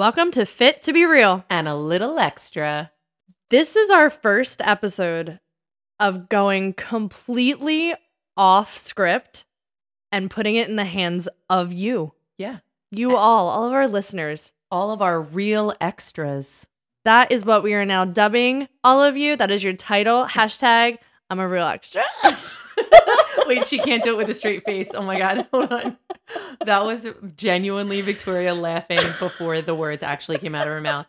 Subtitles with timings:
[0.00, 1.44] Welcome to Fit to Be Real.
[1.50, 2.90] And a little extra.
[3.50, 5.40] This is our first episode
[5.98, 7.92] of going completely
[8.34, 9.44] off script
[10.10, 12.14] and putting it in the hands of you.
[12.38, 12.60] Yeah.
[12.90, 14.52] You all, all of our listeners.
[14.70, 16.66] All of our real extras.
[17.04, 19.36] That is what we are now dubbing all of you.
[19.36, 20.24] That is your title.
[20.24, 20.96] Hashtag
[21.30, 22.02] I'm a real extra.
[23.46, 24.90] Wait, she can't do it with a straight face.
[24.92, 25.46] Oh my God.
[25.52, 25.96] Hold on.
[26.64, 27.06] That was
[27.36, 31.06] genuinely Victoria laughing before the words actually came out of her mouth.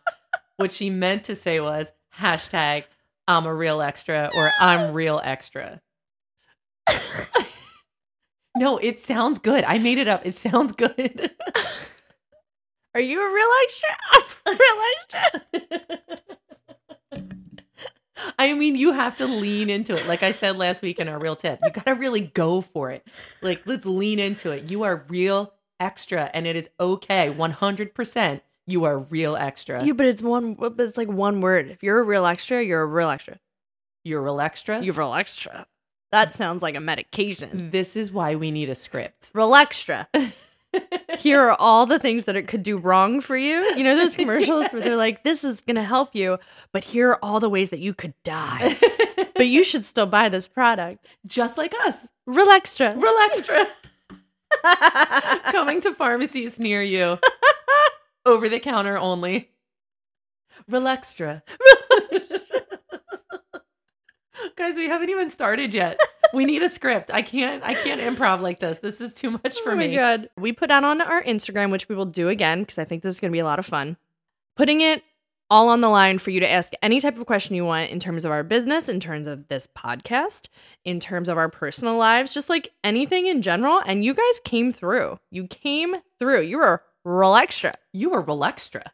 [0.56, 2.84] What she meant to say was hashtag
[3.26, 5.80] I'm a real extra or I'm real extra.
[8.56, 9.64] no, it sounds good.
[9.64, 10.24] I made it up.
[10.24, 11.32] It sounds good.
[12.94, 13.88] Are you a real extra?
[14.12, 16.18] I'm a real extra.
[18.38, 20.06] I mean, you have to lean into it.
[20.06, 22.90] Like I said last week in our real tip, you got to really go for
[22.90, 23.06] it.
[23.40, 24.70] Like, let's lean into it.
[24.70, 27.32] You are real extra, and it is okay.
[27.32, 28.40] 100%.
[28.66, 29.84] You are real extra.
[29.84, 30.54] Yeah, but it's one.
[30.54, 31.68] But it's like one word.
[31.68, 33.40] If you're a real extra, you're a real extra.
[34.04, 34.80] You're real extra.
[34.80, 35.66] You're real extra.
[36.12, 37.70] That sounds like a medication.
[37.70, 39.30] This is why we need a script.
[39.34, 40.08] Real extra.
[41.18, 43.62] Here are all the things that it could do wrong for you.
[43.76, 46.38] You know those commercials where they're like, "This is going to help you,"
[46.72, 48.76] but here are all the ways that you could die.
[49.34, 51.06] but you should still buy this product.
[51.26, 52.08] Just like us.
[52.26, 52.96] Real extra.
[52.96, 53.66] Real extra.
[55.52, 57.18] Coming to pharmacies near you.
[58.24, 59.50] Over the counter only.
[60.68, 61.42] Real extra.
[64.56, 65.98] Guys, we haven't even started yet.
[66.34, 67.10] We need a script.
[67.12, 68.78] I can't I can't improv like this.
[68.78, 69.94] This is too much oh for oh my me.
[69.94, 70.30] god.
[70.36, 73.16] We put out on our Instagram, which we will do again because I think this
[73.16, 73.96] is going to be a lot of fun.
[74.56, 75.02] Putting it
[75.52, 78.00] all on the line for you to ask any type of question you want in
[78.00, 80.48] terms of our business, in terms of this podcast,
[80.82, 83.82] in terms of our personal lives, just like anything in general.
[83.84, 85.18] And you guys came through.
[85.30, 86.40] You came through.
[86.42, 87.74] You were real extra.
[87.92, 88.92] You were real extra.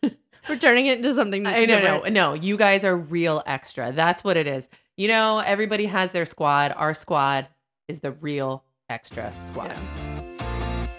[0.48, 2.34] We're turning it into something I no, no, no.
[2.34, 3.90] You guys are real extra.
[3.90, 4.68] That's what it is.
[4.96, 6.72] You know, everybody has their squad.
[6.74, 7.48] Our squad
[7.86, 9.66] is the real extra squad.
[9.76, 10.96] Yeah.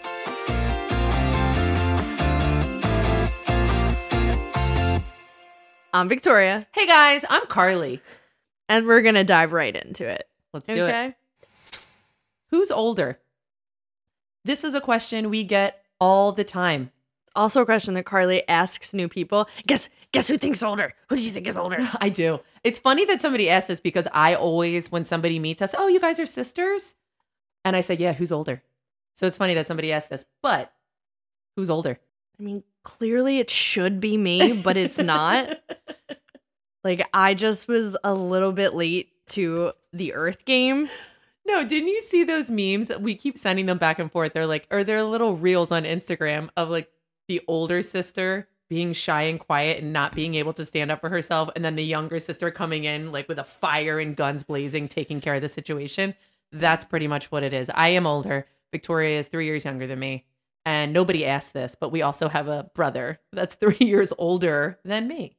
[5.93, 8.01] I'm Victoria, Hey guys, I'm Carly.
[8.69, 10.27] and we're going to dive right into it.
[10.53, 10.89] Let's do it.
[10.89, 11.15] Okay.
[12.51, 13.19] Who's older?
[14.45, 16.91] This is a question we get all the time.
[17.37, 19.47] Also, a question that Carly asks new people.
[19.67, 20.91] Guess guess who thinks older?
[21.09, 21.77] Who do you think is older?
[22.01, 22.39] I do.
[22.63, 25.99] It's funny that somebody asked this because I always, when somebody meets us, oh, you
[25.99, 26.95] guys are sisters?
[27.63, 28.63] And I say, yeah, who's older?
[29.15, 30.73] So it's funny that somebody asked this, but
[31.55, 31.99] who's older?
[32.39, 35.59] I mean, clearly it should be me, but it's not.
[36.83, 40.89] like I just was a little bit late to the Earth game.
[41.45, 44.33] No, didn't you see those memes that we keep sending them back and forth?
[44.33, 46.89] They're like, or they're little reels on Instagram of like
[47.27, 51.09] the older sister being shy and quiet and not being able to stand up for
[51.09, 51.49] herself.
[51.55, 55.21] And then the younger sister coming in like with a fire and guns blazing, taking
[55.21, 56.15] care of the situation.
[56.51, 57.69] That's pretty much what it is.
[57.73, 58.45] I am older.
[58.71, 60.25] Victoria is three years younger than me.
[60.65, 65.07] And nobody asked this, but we also have a brother that's three years older than
[65.07, 65.37] me.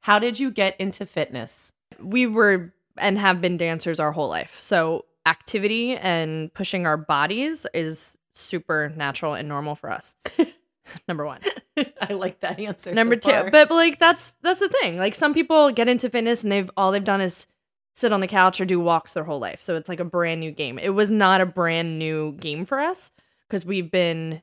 [0.00, 1.72] How did you get into fitness?
[2.00, 4.58] We were and have been dancers our whole life.
[4.62, 10.14] So activity and pushing our bodies is super natural and normal for us.
[11.08, 11.40] Number one.
[12.00, 12.90] I like that answer.
[12.90, 13.30] so Number two.
[13.30, 13.50] far.
[13.50, 14.98] But like that's that's the thing.
[14.98, 17.46] Like some people get into fitness and they've all they've done is
[17.94, 19.62] sit on the couch or do walks their whole life.
[19.62, 20.78] So it's like a brand new game.
[20.78, 23.10] It was not a brand new game for us
[23.48, 24.42] because we've been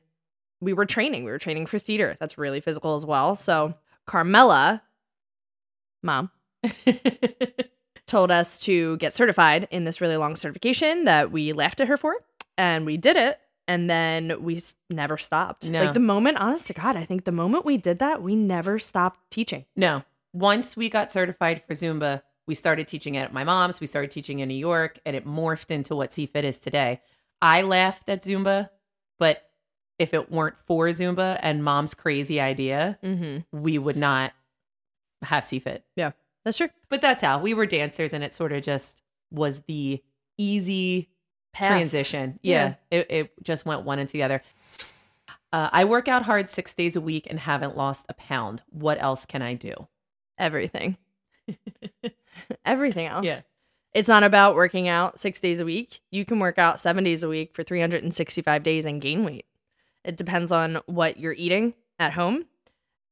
[0.60, 1.24] we were training.
[1.24, 2.16] We were training for theater.
[2.18, 3.34] That's really physical as well.
[3.34, 3.74] So
[4.06, 4.82] Carmela,
[6.02, 6.30] mom,
[8.06, 11.96] told us to get certified in this really long certification that we laughed at her
[11.96, 12.16] for.
[12.56, 13.38] And we did it.
[13.66, 15.66] And then we s- never stopped.
[15.68, 15.84] No.
[15.84, 18.78] Like the moment, honest to God, I think the moment we did that, we never
[18.78, 19.64] stopped teaching.
[19.74, 20.02] No.
[20.34, 23.80] Once we got certified for Zumba, we started teaching it at my mom's.
[23.80, 27.00] We started teaching in New York, and it morphed into what CFIT is today.
[27.40, 28.68] I laughed at Zumba,
[29.18, 29.48] but
[29.98, 33.58] if it weren't for Zumba and mom's crazy idea, Mm-hmm.
[33.62, 34.32] we would not
[35.22, 35.82] have CFIT.
[35.96, 36.10] Yeah,
[36.44, 36.68] that's true.
[36.90, 40.02] But that's how we were dancers, and it sort of just was the
[40.36, 41.08] easy
[41.54, 41.68] Path.
[41.68, 42.38] transition.
[42.42, 42.74] Yeah.
[42.90, 44.42] Yeah, It, it just went one into the other.
[45.52, 48.62] Uh, I work out hard six days a week and haven't lost a pound.
[48.70, 49.72] What else can I do?
[50.36, 50.96] Everything.
[52.64, 53.24] Everything else.
[53.24, 53.40] Yeah.
[53.94, 56.00] It's not about working out six days a week.
[56.10, 59.46] You can work out seven days a week for 365 days and gain weight.
[60.04, 62.46] It depends on what you're eating at home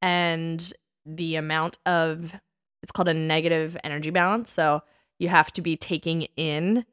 [0.03, 0.73] and
[1.06, 2.35] the amount of,
[2.83, 4.50] it's called a negative energy balance.
[4.50, 4.83] So
[5.21, 6.85] you have to be taking in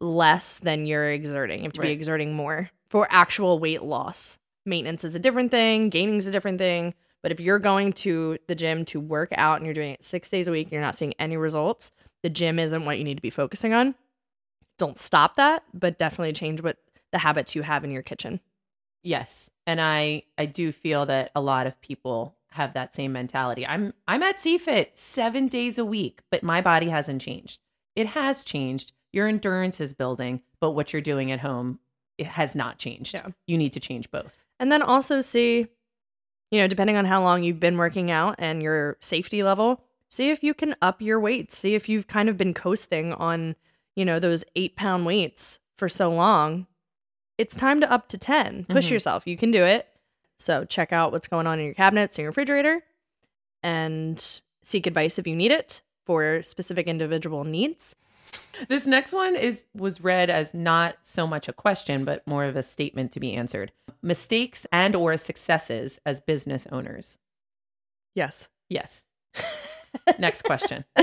[0.00, 1.60] less than you're exerting.
[1.60, 4.38] You have to be exerting more for actual weight loss.
[4.64, 6.94] maintenance is a different thing, gaining is a different thing.
[7.22, 10.28] But if you're going to the gym to work out and you're doing it six
[10.28, 11.90] days a week and you're not seeing any results,
[12.22, 13.94] the gym isn't what you need to be focusing on.
[14.78, 16.76] Don't stop that, but definitely change what
[17.12, 18.40] the habits you have in your kitchen.
[19.02, 19.50] Yes.
[19.66, 23.66] And I I do feel that a lot of people have that same mentality.
[23.66, 27.60] I'm I'm at CFIT 7 days a week, but my body hasn't changed.
[27.94, 28.92] It has changed.
[29.16, 31.78] Your endurance is building, but what you're doing at home
[32.18, 33.14] it has not changed.
[33.14, 33.28] Yeah.
[33.46, 34.44] You need to change both.
[34.60, 35.66] And then also see,
[36.50, 40.28] you know, depending on how long you've been working out and your safety level, see
[40.30, 41.56] if you can up your weights.
[41.56, 43.56] See if you've kind of been coasting on,
[43.94, 46.66] you know, those eight pound weights for so long.
[47.38, 48.64] It's time to up to 10.
[48.66, 48.90] Push Mhm.
[48.92, 49.26] yourself.
[49.26, 49.88] You can do it.
[50.38, 52.82] So check out what's going on in your cabinets and your refrigerator
[53.62, 57.94] and seek advice if you need it for specific individual needs.
[58.68, 62.56] This next one is was read as not so much a question but more of
[62.56, 63.72] a statement to be answered.
[64.02, 67.18] Mistakes and or successes as business owners.
[68.14, 68.48] Yes.
[68.68, 69.02] Yes.
[70.18, 70.84] Next question.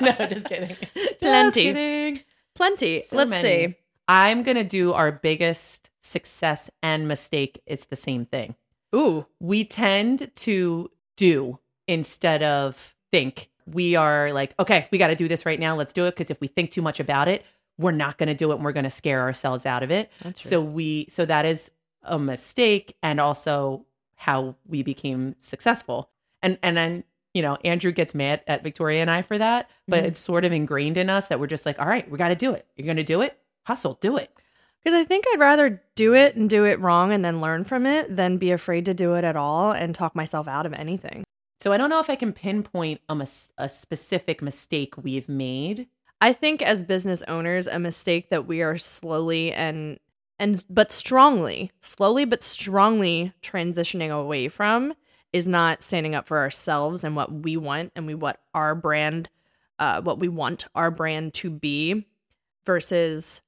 [0.00, 0.76] no, just kidding.
[0.94, 1.62] Just Plenty.
[1.62, 2.20] kidding.
[2.54, 3.00] Plenty.
[3.00, 3.66] So Let's many.
[3.68, 3.74] see.
[4.08, 7.60] I'm going to do our biggest success and mistake.
[7.66, 8.54] It's the same thing.
[8.94, 9.26] Ooh.
[9.40, 11.58] We tend to do
[11.88, 13.48] instead of think.
[13.66, 15.74] We are like, okay, we got to do this right now.
[15.76, 16.12] Let's do it.
[16.12, 17.44] Because if we think too much about it,
[17.78, 20.10] we're not going to do it and we're going to scare ourselves out of it.
[20.36, 21.70] So we, so that is
[22.02, 23.84] a mistake and also
[24.14, 26.08] how we became successful.
[26.42, 27.04] And, and then,
[27.34, 30.06] you know, Andrew gets mad at Victoria and I for that, but Mhm.
[30.08, 32.34] it's sort of ingrained in us that we're just like, all right, we got to
[32.34, 32.66] do it.
[32.76, 33.36] You're going to do it.
[33.66, 34.30] Hustle, do it.
[34.82, 37.84] Because I think I'd rather do it and do it wrong and then learn from
[37.84, 41.24] it than be afraid to do it at all and talk myself out of anything.
[41.58, 45.88] So I don't know if I can pinpoint a, mis- a specific mistake we've made.
[46.20, 49.98] I think as business owners, a mistake that we are slowly and
[50.38, 54.92] and but strongly, slowly but strongly transitioning away from
[55.32, 59.28] is not standing up for ourselves and what we want and we what our brand
[59.78, 62.06] uh what we want our brand to be
[62.66, 63.40] versus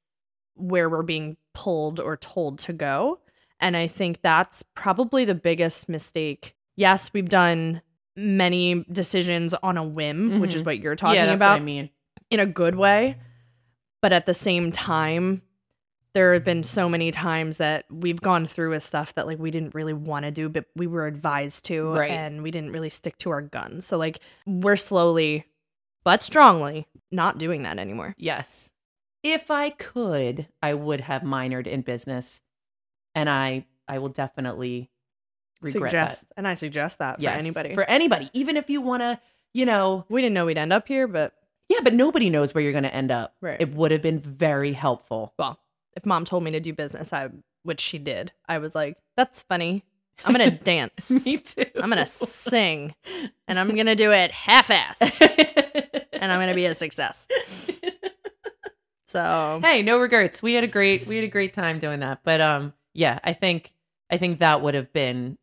[0.55, 3.21] where we're being pulled or told to go.
[3.61, 6.55] And I think that's probably the biggest mistake.
[6.77, 7.83] Yes, we've done
[8.19, 10.67] many decisions on a whim, which is Mhm.
[10.67, 11.91] what you're talking yeah, about I mean.
[12.31, 13.17] in a good way.
[14.03, 15.43] But at the same time,
[16.15, 19.51] there have been so many times that we've gone through with stuff that like we
[19.51, 22.11] didn't really want to do, but we were advised to, Right.
[22.11, 23.87] and we didn't really stick to our guns.
[23.87, 25.47] So like we're slowly,
[26.05, 28.15] but strongly, not doing that anymore.
[28.19, 28.73] Yes.
[29.23, 32.41] If I could, I would have minored in business,
[33.15, 34.91] and I I will definitely
[35.61, 37.23] regret suggest, and I suggest that that.
[37.23, 37.75] Yes, for anybody.
[37.75, 39.21] for anybody, even if you want to,
[39.55, 41.35] you know, we didn't know we'd end up here, but
[41.69, 43.35] yeah, but nobody knows where you're going to end up.
[43.41, 43.61] Right.
[43.61, 45.35] It would have been very helpful.
[45.39, 45.59] well,
[45.97, 47.29] if mom told me to do business, I
[47.63, 49.85] which she did, I was like, "That's funny.
[50.25, 51.11] I'm gonna dance.
[51.11, 51.65] Me too.
[51.77, 52.95] I'm gonna sing,
[53.47, 57.27] and I'm gonna do it half-assed, and I'm gonna be a success."
[59.09, 60.43] So hey, no regrets.
[60.43, 62.21] We had a great we had a great time doing that.
[62.25, 63.73] But um yeah, I think
[64.11, 65.38] I think that would have been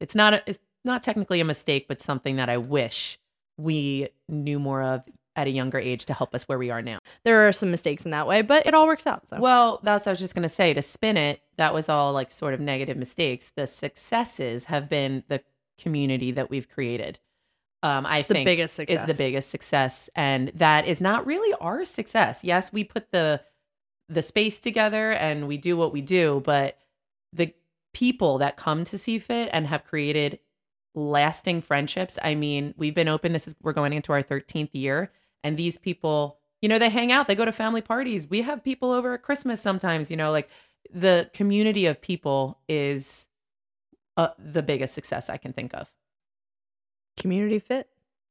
[0.00, 3.18] it's not a, it's not technically a mistake, but something that I wish
[3.56, 5.02] we knew more of
[5.36, 6.98] at a younger age to help us where we are now.
[7.22, 9.28] there are some mistakes in that way, but it all works out.
[9.28, 10.74] So Well, that's what I was just gonna say.
[10.74, 13.52] To spin it, that was all like sort of negative mistakes.
[13.54, 15.42] The successes have been the
[15.78, 17.20] community that we've created.
[17.84, 19.00] Um, I it's the think biggest success.
[19.00, 23.40] is the biggest success and that is not really our success yes we put the
[24.08, 26.76] the space together and we do what we do but
[27.32, 27.54] the
[27.92, 30.38] people that come to CFIT and have created
[30.94, 35.12] lasting friendships i mean we've been open this is we're going into our 13th year
[35.44, 38.64] and these people you know they hang out they go to family parties we have
[38.64, 40.48] people over at christmas sometimes you know like
[40.92, 43.26] the community of people is
[44.16, 45.92] uh, the biggest success i can think of
[47.16, 47.88] Community fit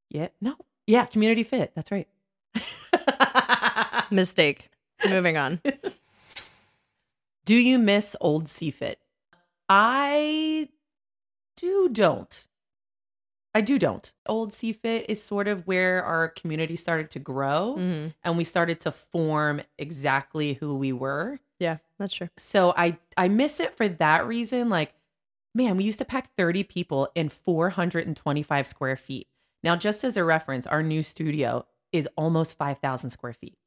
[0.09, 0.27] yeah.
[0.41, 0.55] No.
[0.85, 1.05] Yeah.
[1.05, 1.71] Community fit.
[1.75, 2.07] That's right.
[4.11, 4.69] mistake.
[5.07, 5.61] Moving on.
[7.45, 8.95] Do you miss old CFIT?
[9.69, 10.69] I
[11.55, 12.47] do don't.
[13.53, 14.13] I do don't.
[14.27, 18.13] Old CFIT is sort of where our community started to grow Mhm.
[18.24, 21.39] and we started to form exactly who we were.
[21.59, 22.29] Yeah, that's true.
[22.38, 24.69] So I I miss it for that reason.
[24.69, 24.93] Like,
[25.55, 29.27] man, we used to pack 30 people in 425 square feet.
[29.63, 33.57] Now, just as a reference, our new studio is almost 5,000 square feet.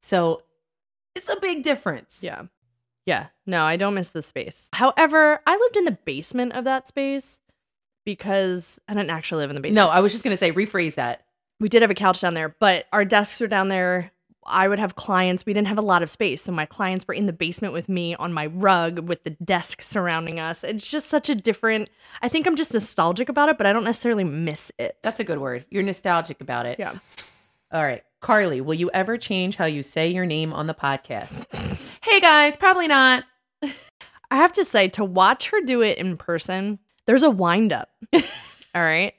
[0.00, 0.44] So
[1.16, 2.22] it's a big difference.
[2.22, 2.44] Yeah.
[3.06, 3.26] Yeah.
[3.46, 4.68] No, I don't miss the space.
[4.72, 7.40] However, I lived in the basement of that space
[8.04, 9.76] because I didn't actually live in the basement.
[9.86, 11.24] No, I was just gonna say rephrase that.
[11.58, 14.12] we did have a couch down there, but our desks were down there.
[14.46, 16.42] I would have clients, we didn't have a lot of space.
[16.42, 19.82] So my clients were in the basement with me on my rug with the desk
[19.82, 20.64] surrounding us.
[20.64, 21.90] It's just such a different,
[22.22, 24.96] I think I'm just nostalgic about it, but I don't necessarily miss it.
[25.02, 25.66] That's a good word.
[25.70, 26.78] You're nostalgic about it.
[26.78, 26.94] Yeah.
[27.72, 28.02] All right.
[28.20, 31.46] Carly, will you ever change how you say your name on the podcast?
[32.04, 33.24] hey guys, probably not.
[33.62, 37.90] I have to say, to watch her do it in person, there's a wind up.
[38.14, 39.14] All right.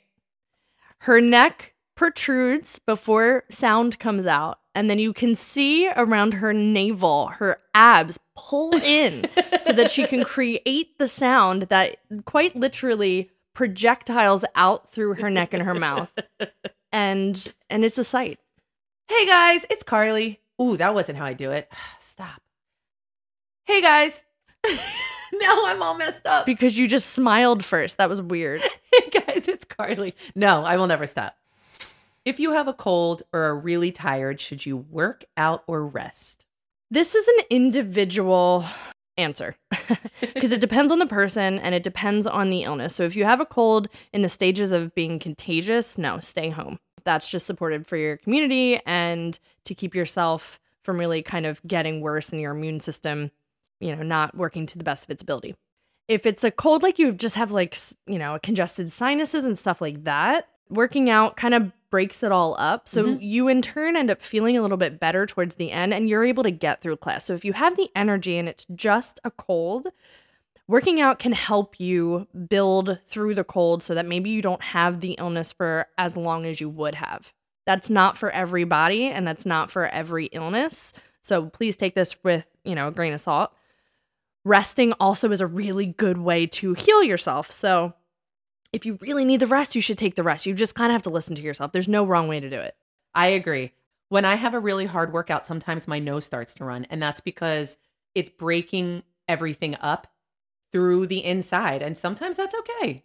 [0.99, 4.59] Her neck protrudes before sound comes out.
[4.73, 9.25] And then you can see around her navel, her abs pull in
[9.61, 15.53] so that she can create the sound that quite literally projectiles out through her neck
[15.53, 16.13] and her mouth.
[16.91, 18.39] And and it's a sight.
[19.07, 20.39] Hey guys, it's Carly.
[20.61, 21.71] Ooh, that wasn't how I do it.
[21.99, 22.41] Stop.
[23.65, 24.23] Hey guys.
[24.65, 26.45] now I'm all messed up.
[26.45, 27.97] Because you just smiled first.
[27.97, 28.61] That was weird.
[28.93, 30.13] Hey guys, it's Carly.
[30.35, 31.37] No, I will never stop.
[32.25, 36.45] If you have a cold or are really tired, should you work out or rest?
[36.89, 38.65] This is an individual
[39.17, 39.55] answer
[40.33, 42.95] because it depends on the person and it depends on the illness.
[42.95, 46.79] So if you have a cold in the stages of being contagious, no, stay home.
[47.03, 52.01] That's just supported for your community and to keep yourself from really kind of getting
[52.01, 53.31] worse and your immune system,
[53.79, 55.55] you know, not working to the best of its ability.
[56.07, 57.77] If it's a cold like you just have like,
[58.07, 62.55] you know, congested sinuses and stuff like that, working out kind of breaks it all
[62.57, 62.87] up.
[62.87, 63.17] So Mhm.
[63.21, 66.23] you in turn end up feeling a little bit better towards the end and you're
[66.25, 67.25] able to get through class.
[67.25, 69.87] So if you have the energy and it's just a cold,
[70.67, 75.01] working out can help you build through the cold so that maybe you don't have
[75.01, 77.33] the illness for as long as you would have.
[77.67, 80.93] That's not for everybody and that's not for every illness.
[81.21, 83.51] So please take this with, you know, a grain of salt.
[84.43, 87.51] Resting also is a really good way to heal yourself.
[87.51, 87.93] So
[88.73, 90.45] if you really need the rest, you should take the rest.
[90.45, 91.71] You just kind of have to listen to yourself.
[91.71, 92.75] There's no wrong way to do it.
[93.13, 93.71] I agree.
[94.09, 97.19] When I have a really hard workout, sometimes my nose starts to run, and that's
[97.19, 97.77] because
[98.13, 100.07] it's breaking everything up
[100.71, 101.81] through the inside.
[101.81, 103.03] And sometimes that's okay.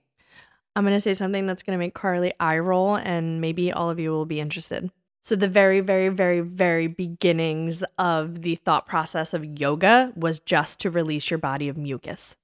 [0.74, 3.88] I'm going to say something that's going to make Carly eye roll, and maybe all
[3.88, 4.90] of you will be interested.
[5.22, 10.78] So, the very, very, very, very beginnings of the thought process of yoga was just
[10.80, 12.36] to release your body of mucus.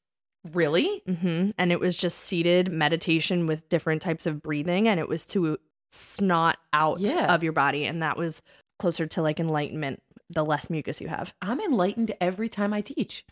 [0.53, 1.03] Really?
[1.07, 5.25] hmm And it was just seated meditation with different types of breathing, and it was
[5.27, 5.59] to
[5.91, 7.33] snot out Yeah.
[7.33, 7.85] of your body.
[7.85, 8.43] And that was
[8.79, 11.33] closer to like enlightenment the less mucus you have.
[11.43, 13.25] I'm enlightened every time I teach.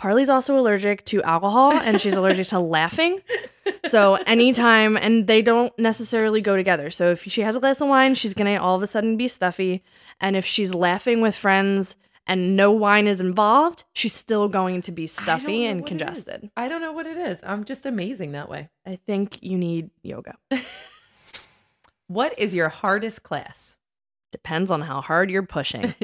[0.00, 3.20] Carly's also allergic to alcohol and she's allergic to laughing.
[3.86, 6.88] So anytime, and they don't necessarily go together.
[6.88, 9.28] So if she has a glass of wine, she's gonna all of a sudden be
[9.28, 9.84] stuffy.
[10.18, 11.96] And if she's laughing with friends
[12.30, 15.98] and no wine is involved, she's still going to be stuffy and what it is.
[15.98, 16.50] congested.
[16.56, 17.40] I don't know what it is.
[17.44, 18.70] I'm just amazing that way.
[18.86, 20.36] I think you need yoga.
[22.06, 23.78] What is your hardest class?
[24.32, 25.94] Depends on how hard you're pushing.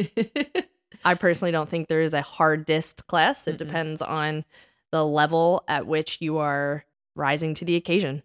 [1.04, 3.48] I personally don't think there is a hardest class.
[3.48, 3.58] It Mm-mm.
[3.58, 4.44] depends on
[4.92, 6.84] the level at which you are
[7.16, 8.22] rising to the occasion.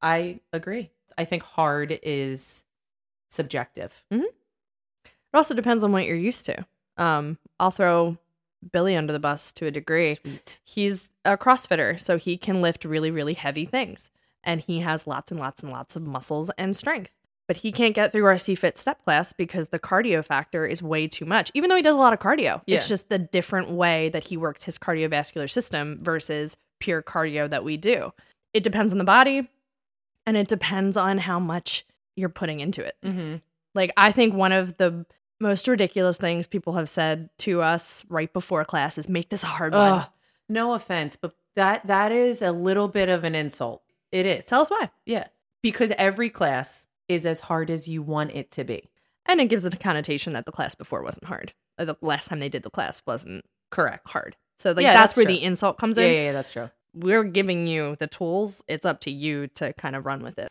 [0.00, 0.90] I agree.
[1.18, 2.64] I think hard is
[3.28, 4.02] subjective.
[4.10, 4.22] Mm-hmm.
[4.22, 6.64] It also depends on what you're used to.
[6.98, 8.18] Um, I'll throw
[8.72, 10.14] Billy under the bus to a degree.
[10.14, 10.60] Sweet.
[10.64, 14.10] He's a CrossFitter, so he can lift really, really heavy things.
[14.44, 17.14] And he has lots and lots and lots of muscles and strength.
[17.46, 21.08] But he can't get through our CFIT step class because the cardio factor is way
[21.08, 22.60] too much, even though he does a lot of cardio.
[22.66, 22.76] Yeah.
[22.76, 27.64] It's just the different way that he works his cardiovascular system versus pure cardio that
[27.64, 28.12] we do.
[28.52, 29.48] It depends on the body
[30.26, 31.86] and it depends on how much
[32.16, 32.96] you're putting into it.
[33.02, 33.36] Mm-hmm.
[33.74, 35.06] Like I think one of the
[35.40, 39.46] most ridiculous things people have said to us right before class is make this a
[39.48, 39.92] hard one.
[40.00, 40.08] Ugh,
[40.48, 43.82] no offense, but that that is a little bit of an insult.
[44.12, 44.46] It is.
[44.46, 44.90] Tell us why.
[45.06, 45.26] yeah,
[45.62, 48.88] because every class is as hard as you want it to be.
[49.26, 51.52] And it gives it a connotation that the class before wasn't hard.
[51.78, 54.10] Or the last time they did the class wasn't Correct.
[54.10, 54.36] hard.
[54.56, 55.34] So like Yeah, that's, that's where true.
[55.34, 56.12] the insult comes Yeah, in.
[56.14, 56.70] yeah, yeah, that's true.
[56.94, 58.64] We're giving you the tools.
[58.66, 60.50] It's up to you to kind of run with it.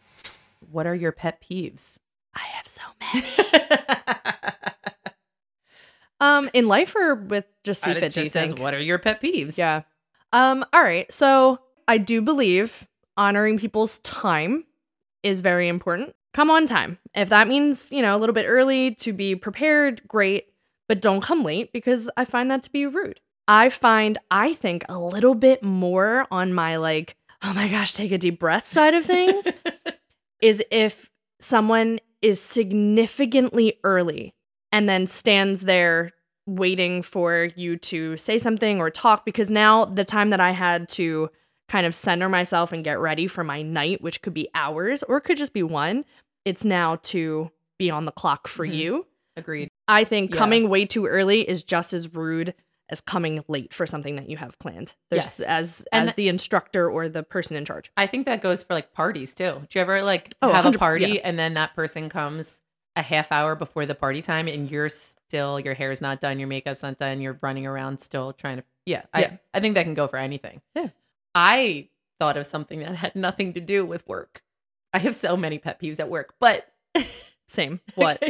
[0.71, 1.97] What are your pet peeves?
[2.37, 2.81] I have so
[3.13, 3.27] many.
[6.19, 8.61] um, in life or with just And CFIT, it just says, think?
[8.61, 9.81] "What are your pet peeves?" Yeah.
[10.33, 11.11] Um, all right.
[11.11, 14.65] So I do believe honoring people's time
[15.23, 16.15] is very important.
[16.33, 16.99] Come on time.
[17.15, 20.47] If that means, you know, a little bit early to be prepared, great,
[20.87, 23.19] but don't come late because I find that to be rude.
[23.47, 28.11] I find I think a little bit more on my like, oh my gosh, take
[28.11, 29.47] a deep breath side of things
[30.41, 34.33] is if someone is significantly early
[34.71, 36.11] and then stands there
[36.45, 40.87] waiting for you to say something or talk because now the time that I had
[40.89, 41.29] to
[41.67, 45.17] kind of center myself and get ready for my night, which could be hours or
[45.17, 46.05] it could just be one,
[46.45, 48.73] it's now to be on the clock for Mhm.
[48.75, 49.07] you.
[49.35, 49.67] Agreed.
[49.87, 50.37] I think Yeah.
[50.37, 52.53] coming way too early is just as rude
[52.89, 54.95] as coming late for something that you have planned.
[55.11, 55.39] There's Yes.
[55.41, 57.91] as And as th- the instructor or the person in charge.
[57.97, 59.61] I think that goes for like parties too.
[59.69, 61.21] Do you ever like Oh, have a party yeah.
[61.23, 62.61] and then that person comes
[62.95, 66.47] a half hour before the party time and you're still your hair's not done, your
[66.47, 69.03] makeup's not done, you're running around still trying to yeah.
[69.15, 69.31] Yeah.
[69.53, 70.61] I I think that can go for anything.
[70.75, 70.89] Yeah.
[71.35, 71.89] I
[72.19, 74.41] thought of something that had nothing to do with work.
[74.93, 76.71] I have so many pet peeves at work, but
[77.49, 77.81] Same.
[77.95, 78.23] What?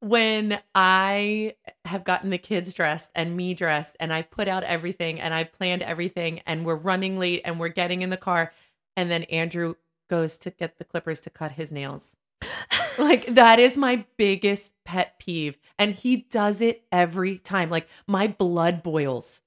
[0.00, 1.54] When I
[1.84, 5.44] have gotten the kids dressed and me dressed and I put out everything and I
[5.44, 8.52] planned everything and we're running late and we're getting in the car
[8.96, 9.74] and then Andrew
[10.08, 12.16] goes to get the clippers to cut his nails.
[12.98, 17.68] like that is my biggest pet peeve and he does it every time.
[17.68, 19.42] Like my blood boils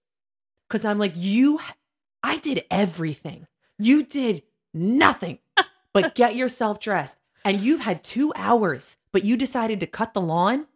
[0.69, 1.59] cuz I'm like you
[2.21, 3.47] I did everything.
[3.79, 5.39] You did nothing
[5.93, 10.21] but get yourself dressed and you've had 2 hours but you decided to cut the
[10.21, 10.67] lawn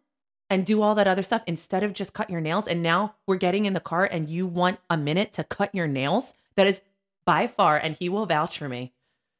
[0.48, 2.66] and do all that other stuff instead of just cut your nails.
[2.66, 5.86] And now we're getting in the car and you want a minute to cut your
[5.86, 6.34] nails.
[6.56, 6.80] That is
[7.26, 8.94] by far, and he will vouch for me.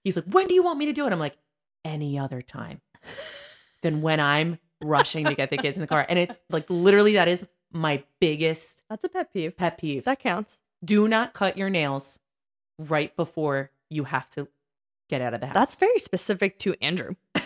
[0.04, 1.12] He's like, When do you want me to do it?
[1.12, 1.38] I'm like,
[1.85, 2.82] Any other time
[3.82, 6.04] than when I'm rushing to get the kids in the car.
[6.08, 9.56] And it's like literally, that is my biggest That's a pet peeve.
[9.56, 10.04] pet peeve.
[10.04, 10.58] That counts.
[10.85, 12.18] do not cut your nails
[12.78, 14.49] right before you have to
[15.08, 15.54] get out of the house.
[15.54, 17.14] That's very specific to Andrew.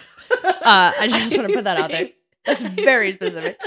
[0.64, 2.08] Uh, I just want to put that out there.
[2.44, 3.60] That's very specific.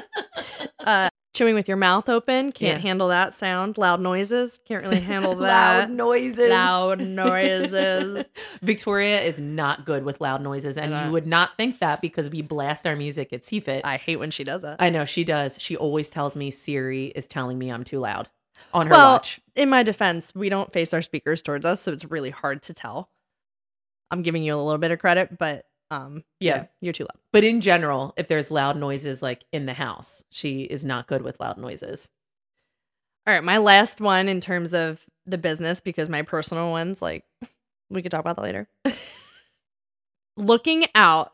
[0.79, 2.87] Uh, chewing with your mouth open, can't Yeah.
[2.89, 3.77] handle that sound.
[3.77, 5.89] Loud noises, can't really handle that.
[5.89, 6.49] loud noises.
[6.49, 8.25] Loud noises.
[8.61, 12.41] Victoria is not good with loud noises, and you would not think that because we
[12.41, 13.81] blast our music at CFIT.
[13.83, 14.77] I, hate when she does that.
[14.81, 15.61] I know she does.
[15.61, 18.29] She always tells me Siri is telling me I'm too loud
[18.73, 19.39] on her Well, watch.
[19.55, 22.73] in my defense, we don't face our speakers towards us, so it's really hard to
[22.73, 23.09] tell.
[24.11, 26.65] I'm giving you a little bit of credit, but um, Yeah.
[26.81, 27.19] you're too loud.
[27.31, 31.21] But in general, if there's loud noises like in the house, she is not good
[31.21, 32.09] with loud noises.
[33.27, 37.23] All right, my last one in terms of the business, because my personal ones, like,
[37.89, 38.67] we could talk about that later.
[40.37, 41.31] Looking out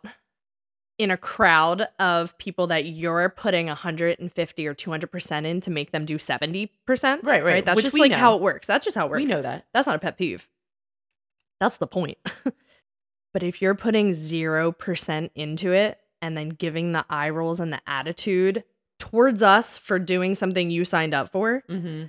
[1.00, 6.06] in a crowd of people that you're putting 150 or 200% in to make them
[6.06, 6.70] do 70%.
[7.24, 7.66] Right, right.
[7.66, 8.18] That's Which just like know.
[8.18, 8.68] how it works.
[8.68, 9.22] That's just how it works.
[9.22, 9.66] We know that.
[9.74, 10.48] That's not a pet peeve.
[11.62, 12.18] That's the point.
[13.34, 17.82] but if you're putting 0% into it and then giving the eye rolls and the
[17.88, 18.66] attitude
[19.00, 22.06] towards us for doing something you signed up for, hmm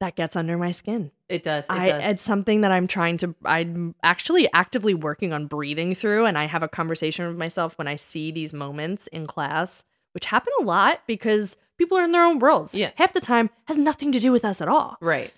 [0.00, 1.12] that gets under my skin.
[1.28, 1.66] It does.
[1.66, 2.04] It I does.
[2.04, 6.46] it's something that I'm trying to I'm actually actively working on breathing through and I
[6.46, 10.64] have a conversation with myself when I see these moments in class, which happen a
[10.64, 12.74] lot because people are in their own worlds.
[12.74, 12.90] Yeah.
[12.96, 14.98] Half the time has nothing to do with us at all.
[15.00, 15.32] right.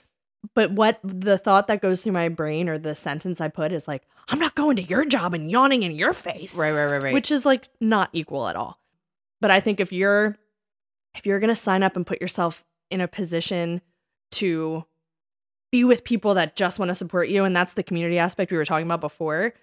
[0.55, 3.89] But what the thought that goes through my brain or the sentence I put is
[3.89, 6.55] like, I'm not going to your job and yawning in your face.
[6.55, 7.15] Right, right, right, right.
[7.15, 8.79] Which is like not equal at all.
[9.41, 10.37] But I think if you're
[11.15, 13.81] if you're gonna sign up and put yourself in a position
[14.33, 14.85] to
[15.73, 18.57] be with people that just want to support you, and that's the community aspect we
[18.57, 19.55] were talking about before,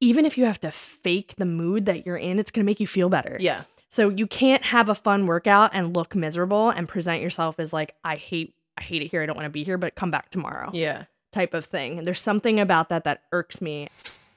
[0.00, 2.86] even if you have to fake the mood that you're in, it's gonna make you
[2.86, 3.36] feel better.
[3.40, 3.62] yeah.
[3.90, 7.94] So you can't have a fun workout and look miserable and present yourself as like,
[8.04, 10.30] I hate I hate it here, I don't want to be here, but come back
[10.30, 11.04] tomorrow Yeah.
[11.32, 11.98] type of thing.
[11.98, 13.88] And there's something about that that irks me.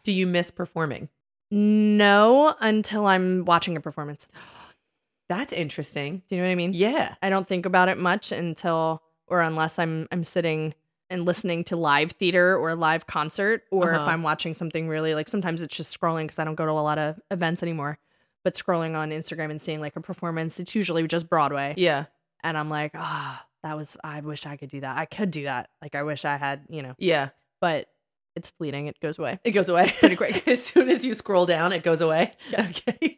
[0.04, 1.10] Do you miss performing?
[1.52, 4.28] No, until I'm watching a performance.
[5.30, 6.24] That's interesting.
[6.28, 6.74] Do you know what I mean?
[6.74, 7.16] Yeah.
[7.22, 10.74] I don't think about it much until or unless I'm I'm sitting
[11.10, 14.10] and listening to live theater or live concert or if Uh-huh.
[14.12, 16.82] I'm watching something really like sometimes it's just scrolling because I don't go to a
[16.84, 17.98] lot of events anymore.
[18.44, 21.76] But scrolling on Instagram and seeing like a performance, it's usually just Broadway.
[21.78, 22.06] Yeah.
[22.44, 24.98] And I'm like, ah, that was I wish I could do that.
[24.98, 25.70] I could do that.
[25.82, 27.30] Like I wish I had, you know, Yeah.
[27.60, 27.88] but
[28.36, 28.88] it's fleeting.
[28.88, 29.40] It goes away.
[29.44, 30.48] It goes away Pretty quick.
[30.48, 32.34] as soon as you scroll down, it goes away.
[32.54, 33.18] Okay.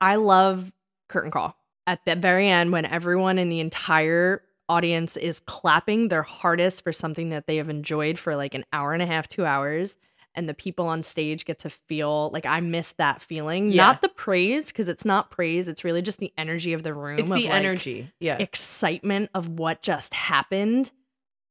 [0.00, 0.72] I love
[1.08, 6.22] curtain call at the very end when everyone in the entire audience is clapping their
[6.22, 9.44] hardest for something that they have enjoyed for like an hour and a half, two
[9.44, 9.96] hours.
[10.34, 13.70] And the people on stage get to feel like I miss that feeling.
[13.70, 13.84] Yeah.
[13.88, 15.68] Not the praise, because it's not praise.
[15.68, 17.18] It's really just the energy of the room.
[17.18, 18.10] it's the like, energy.
[18.18, 18.38] Yeah.
[18.38, 20.90] excitement of what just happened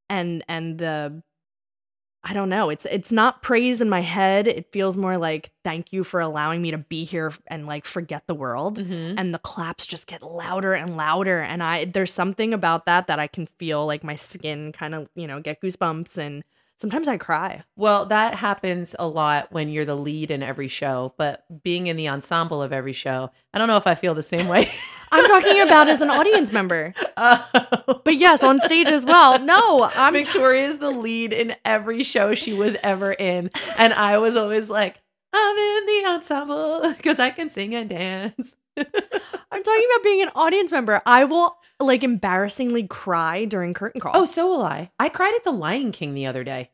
[0.09, 1.21] and and the
[2.23, 2.69] I don't know.
[2.69, 4.45] It's it's not praise in my head.
[4.47, 8.23] It feels more like thank you for allowing me to be here and like forget
[8.27, 8.77] the world.
[8.77, 9.15] Mhm.
[9.17, 13.17] And the claps just get louder and louder and I there's something about that that
[13.19, 16.43] I can feel like my skin kind of, you know, get goosebumps and
[16.81, 17.63] sometimes I cry.
[17.75, 21.95] Well, that happens a lot when you're the lead in every show, but being in
[21.95, 24.67] the ensemble of every show, I don't know if I feel the same way.
[25.11, 26.93] I'm talking about as an audience member.
[27.15, 28.01] Oh.
[28.03, 29.37] But yes, on stage as well.
[29.39, 33.51] No, I'm Victoria's the lead in every show she was ever in.
[33.77, 34.97] And I was always like,
[35.33, 38.55] I'm in the ensemble because I can sing and dance.
[38.77, 41.01] I'm talking about being an audience member.
[41.05, 44.11] I will like embarrassingly cry during curtain call.
[44.15, 44.91] Oh, so will I.
[44.99, 46.69] I cried at The Lion King the other day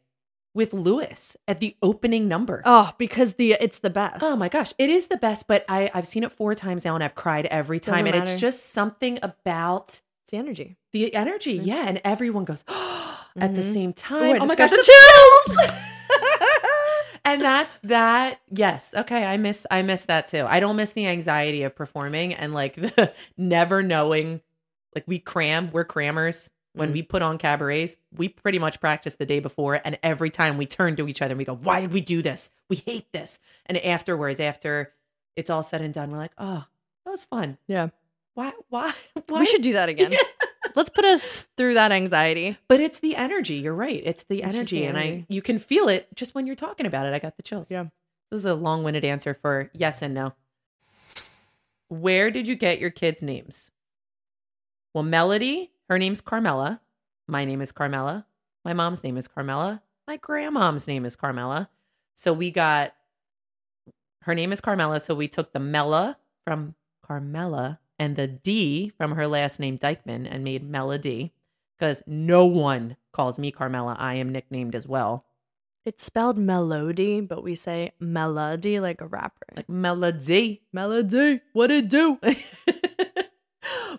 [0.54, 2.62] with Lewis at the opening number.
[2.66, 4.24] oh, because the it's the best.
[4.24, 6.96] Oh my gosh, it is the best, but I, I've seen it four times now
[6.96, 8.06] and I've cried every time.
[8.06, 9.90] Doesn't and it's just something about
[10.24, 10.78] It's the energy.
[10.94, 11.54] the energy.
[11.54, 11.86] Yeah.
[11.88, 13.74] And everyone goes at the Mhm.
[13.74, 14.36] same time.
[14.36, 15.70] I oh my gosh, the chills.
[17.26, 18.40] and that's that.
[18.50, 18.94] Yes.
[18.98, 19.26] Okay.
[19.26, 20.46] I miss I miss that too.
[20.48, 24.42] I don't miss the anxiety of performing and like the never knowing
[24.96, 26.50] like we cram, we're crammers.
[26.74, 26.94] When Mm.
[26.94, 29.82] we put on cabarets, we pretty much practice the day before.
[29.84, 32.22] And every time we turn to each other and we go, Why did we do
[32.22, 32.52] this?
[32.70, 33.40] We hate this.
[33.66, 34.94] And afterwards, after
[35.36, 36.66] it's all said and done, we're like, Oh,
[37.06, 37.58] that was fun.
[37.68, 37.90] Yeah.
[38.36, 38.52] Why?
[38.70, 38.94] Why?
[39.28, 39.40] Why?
[39.40, 40.12] We should do that again.
[40.18, 40.20] Yeah.
[40.76, 42.58] Let's put us through that anxiety.
[42.68, 43.56] But it's the energy.
[43.56, 44.00] You're right.
[44.06, 46.86] It's the It's energy, the and I you can feel it just when you're talking
[46.86, 47.14] about it.
[47.16, 47.72] I got the chills.
[47.72, 47.86] Yeah.
[48.30, 50.34] This is a long-winded answer for yes and no.
[51.88, 53.72] Where did you get your kids' names?
[54.98, 56.82] Well, Melody, her name's Carmela.
[57.28, 58.26] My name is Carmela.
[58.66, 59.84] My mom's name is Carmela.
[60.08, 61.70] My grandmom's name is Carmela.
[62.16, 62.96] So we got
[64.24, 65.00] her name is Carmela.
[65.00, 70.26] So we took the Mela from Carmela and the D from her last name Dykeman
[70.26, 71.32] and made Melody
[71.78, 73.96] because no one calls me Carmela.
[74.00, 75.26] I am nicknamed as well.
[75.86, 79.46] It's spelled melody, but we say melody like a rapper.
[79.56, 80.64] Like Melody.
[80.74, 82.20] melody, what it do?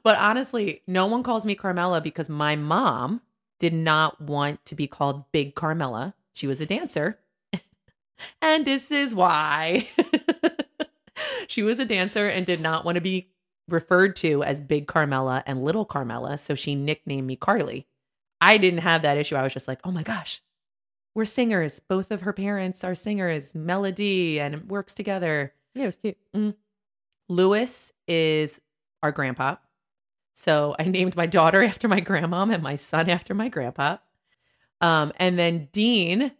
[0.02, 3.20] but honestly, no one calls me Carmela because my mom
[3.58, 6.14] did not want to be called Big Carmela.
[6.32, 7.18] She was a dancer.
[8.42, 9.88] and this is why.
[11.48, 13.30] she was a dancer and did not want to be
[13.68, 16.38] referred to as Big Carmela and Little Carmela.
[16.38, 17.86] So she nicknamed me Carly.
[18.40, 19.36] I didn't have that issue.
[19.36, 20.40] I was just like, oh my gosh,
[21.14, 21.80] we're singers.
[21.80, 25.52] Both of her parents are singers, Melody, and it works together.
[25.74, 26.18] Yeah, it was cute.
[26.34, 26.54] Mm.
[27.28, 28.60] Lewis is
[29.02, 29.56] our grandpa.
[30.38, 33.96] So I named my daughter after my grandmom and my son after my grandpa.
[34.80, 36.30] Um, and then Dean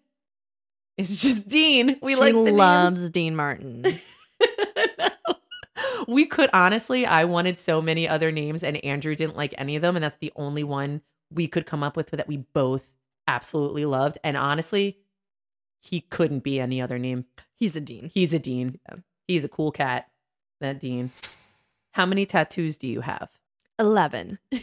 [0.97, 1.99] is just Dean.
[2.01, 2.57] We she like the name.
[2.57, 3.85] loves Dean Martin.
[4.99, 5.35] No.
[6.07, 9.83] We could honestly, I wanted so many other names, and Andrew didn't like any of
[9.83, 9.97] them.
[9.97, 12.95] And that's the only one we could come up with that we both
[13.27, 14.17] absolutely loved.
[14.23, 14.99] And honestly,
[15.81, 17.27] he couldn't be any other name.
[17.57, 18.11] He's a Dean.
[18.15, 18.79] He's a Dean.
[18.89, 18.97] Yeah.
[19.27, 20.09] He's a cool cat,
[20.61, 21.11] that Dean.
[21.93, 23.38] How many tattoos do you have?
[23.79, 24.38] 11.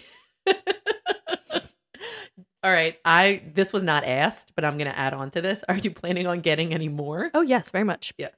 [2.63, 2.97] All right.
[3.05, 5.63] I this was not asked, but I'm gonna add on to this.
[5.69, 7.29] Are you planning on getting any more?
[7.33, 8.13] Oh, yes, very much.
[8.17, 8.29] Yeah.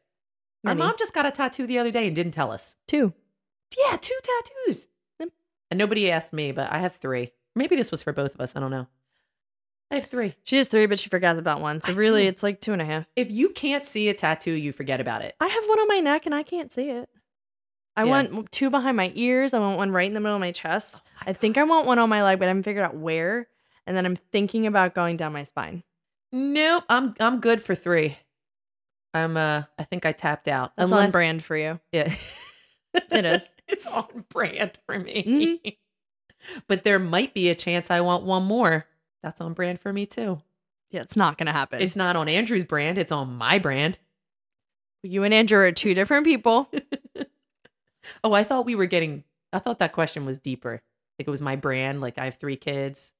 [0.63, 0.81] Many.
[0.81, 2.75] Our mom just got a tattoo the other day and didn't tell us.
[2.87, 3.13] Two.
[3.77, 4.87] Yeah, two tattoos.
[5.19, 5.29] Yep.
[5.71, 7.31] And nobody asked me, but I have three.
[7.55, 8.55] Maybe this was for both of us.
[8.55, 8.87] I don't know.
[9.89, 10.35] I have three.
[10.43, 11.79] She has three, but she forgot about one.
[11.79, 12.29] So I really, do.
[12.29, 13.05] it's like two and a half.
[13.15, 15.35] If you can't see a tattoo, you forget about it.
[15.39, 17.09] I have one on my neck and I can't see it.
[17.97, 18.09] I Yeah.
[18.11, 19.53] want two behind my ears.
[19.53, 21.01] I want one right in the middle of my chest.
[21.25, 23.47] I think I want one on my leg, but I haven't figured out where.
[23.85, 25.83] And then I'm thinking about going down my spine.
[26.31, 26.83] Nope.
[26.89, 28.17] I'm I'm good for three.
[29.13, 30.73] I'm uh I think I tapped out.
[30.77, 31.79] That's on brand for you.
[31.91, 32.13] Yeah.
[33.11, 33.47] It is.
[33.67, 35.59] it's on brand for me.
[35.63, 35.77] Mhm.
[36.67, 38.87] but there might be a chance I want one more.
[39.21, 40.41] That's on brand for me too.
[40.89, 41.81] Yeah, it's not gonna happen.
[41.81, 43.99] It's not on Andrew's brand, it's on my brand.
[45.03, 46.71] you and Andrew are two different people.
[48.23, 50.81] Oh, I thought we were getting I thought that question was deeper.
[51.17, 53.13] Like it was my brand, like I have 3 kids.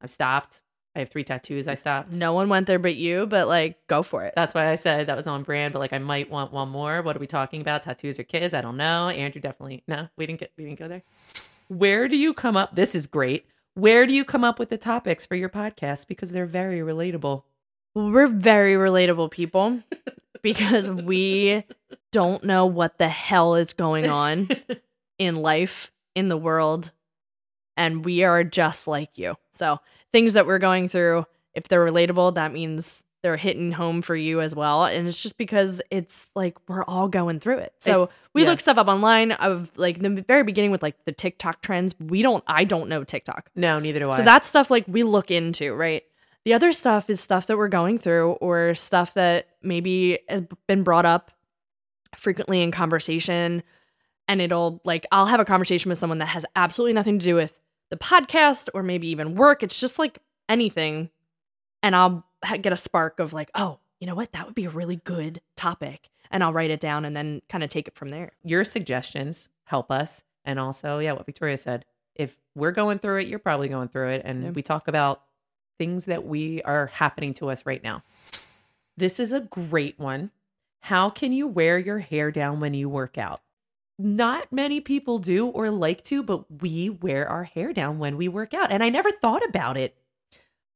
[0.00, 0.62] I've stopped.
[0.94, 1.68] I have 3 tattoos.
[1.68, 2.14] I stopped.
[2.14, 4.32] no one went there but you, but like, go for it.
[4.34, 7.02] That's why I said that was on brand, but like I might want one more.
[7.02, 7.82] What are we talking about?
[7.82, 8.54] Tattoos or kids?
[8.54, 9.08] I don't know.
[9.08, 10.08] Andrew definitely no.
[10.16, 11.02] We didn't get we didn't go there.
[11.68, 12.74] Where do you come up?
[12.76, 13.46] This is great.
[13.74, 16.06] Where do you come up with the topics for your podcast?
[16.06, 17.42] Because they're very relatable.
[17.96, 19.80] We're very relatable people
[20.42, 21.64] because we
[22.12, 24.48] don't know what the hell is going on
[25.18, 26.92] in life, in the world,
[27.74, 29.36] and we are just like you.
[29.52, 29.80] So,
[30.12, 34.42] things that we're going through, if they're relatable, that means they're hitting home for you
[34.42, 34.84] as well.
[34.84, 37.72] And it's just because it's like we're all going through it.
[37.78, 38.50] So, It's- we yeah.
[38.50, 41.94] look stuff up online of like the very beginning with like the TikTok trends.
[41.98, 43.50] We don't, I don't know TikTok.
[43.56, 44.16] no, neither do I.
[44.18, 46.04] So that's stuff like we look into, right?
[46.46, 50.84] The other stuff is stuff that we're going through or stuff that maybe has been
[50.84, 51.32] brought up
[52.14, 53.64] frequently in conversation.
[54.28, 57.34] And it'll like, I'll have a conversation with someone that has absolutely nothing to do
[57.34, 59.64] with the podcast or maybe even work.
[59.64, 61.10] It's just like anything.
[61.82, 64.30] And I'll ha- get a spark of like, oh, you know what?
[64.30, 66.10] That would be a really good topic.
[66.30, 68.30] And I'll write it down and then kind of take it from there.
[68.44, 70.22] your suggestions help us.
[70.44, 71.84] And also, yeah, what Victoria said.
[72.14, 74.22] If we're going through it, you're probably going through it.
[74.24, 74.50] And Yeah.
[74.50, 75.22] we talk about
[75.78, 78.02] things that we are happening to us right now.
[78.96, 80.30] This is a great one.
[80.80, 83.40] How can you wear your hair down when you work out?
[83.98, 88.28] not many people do or like to, but we wear our hair down when we
[88.28, 88.70] work out.
[88.70, 89.96] And I never thought about it.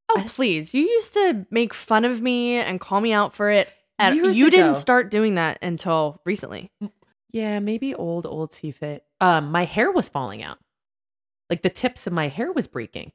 [0.09, 0.75] Oh, please.
[0.75, 3.69] You used to make fun of me and call me out for it.
[3.99, 6.71] And Years you didn't start doing that until recently.
[7.31, 9.03] Yeah, maybe old, old CFIT.
[9.21, 10.59] Um, my hair was falling out.
[11.51, 13.13] Like the tips of my hair was breaking.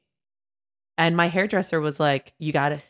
[0.98, 2.80] And my hairdresser was like, You gotta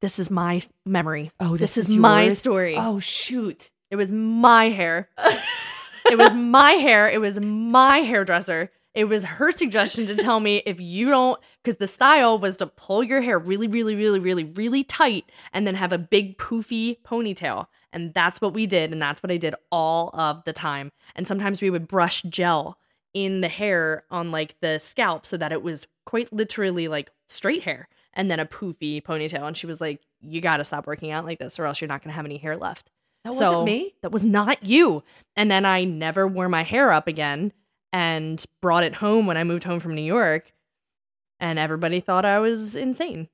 [0.00, 1.30] This is my memory.
[1.40, 2.74] Oh, this, this is, is my story.
[2.76, 3.70] Oh shoot.
[3.90, 5.08] It was my hair.
[6.10, 7.08] it was my hair.
[7.08, 8.70] It was my hairdresser.
[8.94, 12.66] It was her suggestion to tell me if you don't, because the style was to
[12.66, 17.00] pull your hair really, really, really, really, really tight and then have a big poofy
[17.02, 17.66] ponytail.
[17.92, 18.90] And that's what we did.
[18.92, 20.90] And that's what I did all of the time.
[21.14, 22.76] And sometimes we would brush gel
[23.14, 27.62] in the hair on like the scalp so that it was quite literally like straight
[27.64, 29.46] hair and then a poofy ponytail.
[29.46, 31.88] And she was like, You got to stop working out like this or else you're
[31.88, 32.90] not going to have any hair left.
[33.24, 33.94] That So- wasn't me.
[34.00, 35.02] That was not you.
[35.36, 37.52] And then I never wore my hair up again
[37.92, 40.52] and brought it home when I moved home from New York.
[41.40, 43.28] And everybody thought I was insane.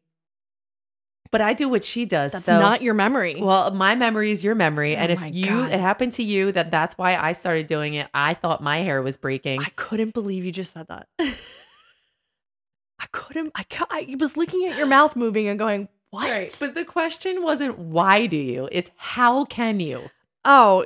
[1.31, 2.33] But I do what she does.
[2.33, 3.37] That's so not your memory.
[3.41, 4.95] well, my memory is your memory.
[4.97, 5.73] Oh and Oh if you God.
[5.73, 9.01] it happened to you that that's why I started doing it, I thought my hair
[9.03, 9.61] was breaking.
[9.63, 11.07] I couldn't believe you just said that.
[13.05, 13.53] I couldn't.
[13.55, 16.57] I, I was looking at your mouth moving and going, "What?" Right.
[16.59, 18.69] But the question wasn't why do you?
[18.73, 20.09] It's how can you?
[20.45, 20.85] oh,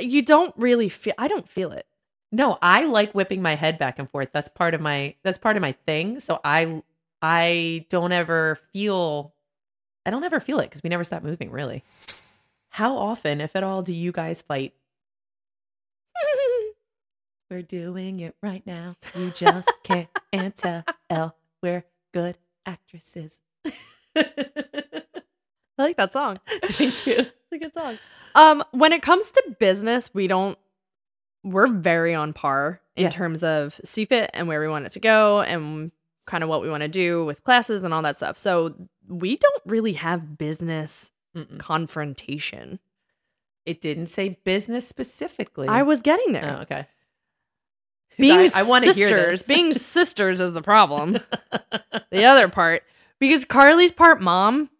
[0.00, 1.14] you don't really feel.
[1.18, 1.86] I don't feel it.
[2.32, 4.30] No, I like whipping my head back and forth.
[4.32, 6.20] That's part of my that's part of my thing.
[6.20, 6.82] So I
[7.22, 9.32] I don't ever feel
[10.04, 11.82] I don't ever feel it because we never stop moving, really.
[12.70, 14.74] How often, if at all, do you guys fight?
[17.50, 18.96] We're doing it right now.
[19.14, 20.08] You just can't
[20.56, 21.36] tell.
[21.62, 23.38] We're good actresses.
[24.16, 26.38] I like that song.
[26.64, 27.14] Thank you.
[27.18, 27.98] It's a good song.
[28.34, 30.58] Um, when it comes to business, we don't.
[31.44, 33.10] We're very on par in Yeah.
[33.10, 35.92] terms of CFIT and where we want it to go and
[36.26, 38.36] kind of what we want to do with classes and all that stuff.
[38.36, 38.74] So
[39.06, 41.58] we don't really have business Mm-mm.
[41.60, 42.80] confrontation.
[43.64, 45.68] It didn't say business specifically.
[45.68, 46.58] I was getting Oh, there.
[46.62, 46.86] okay.
[48.18, 49.46] Being I, I want to hear sisters, this.
[49.46, 51.18] being sisters is the problem.
[52.10, 52.82] the other part,
[53.18, 54.70] because Carly's part mom,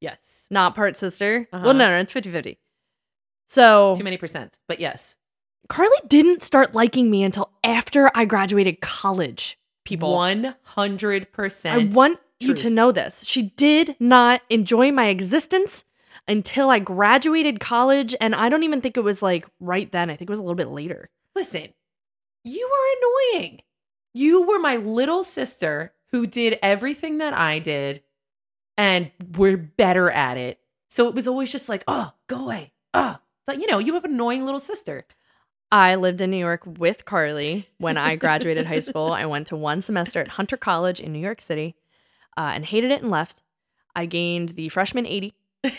[0.00, 0.46] yes.
[0.50, 1.48] not part sister.
[1.52, 1.64] Uh-huh.
[1.66, 2.58] Well, no, no, it's 50 50.
[3.48, 5.16] So Too many percent, but yes.
[5.68, 9.58] Carly didn't start liking me until after I graduated college.
[9.84, 11.70] People, 100%.
[11.70, 12.72] I want you to truth.
[12.72, 13.24] know this.
[13.24, 15.84] She did not enjoy my existence
[16.26, 20.10] until I graduated college, and I don't even think it was like right then.
[20.10, 21.08] I think it was a little bit later.
[21.34, 21.68] Listen,
[22.48, 23.62] you were annoying.
[24.14, 28.02] You were my little sister who did everything that I did,
[28.76, 30.58] and were better at it.
[30.88, 32.72] So it was always just like, oh, go away.
[32.94, 35.04] Oh, but you know, you have an annoying little sister.
[35.70, 39.12] I lived in New York with Carly when I graduated high school.
[39.12, 41.76] I went to one semester at Hunter College in New York City
[42.38, 43.42] uh, and hated it and left.
[43.94, 45.34] I gained the freshman 80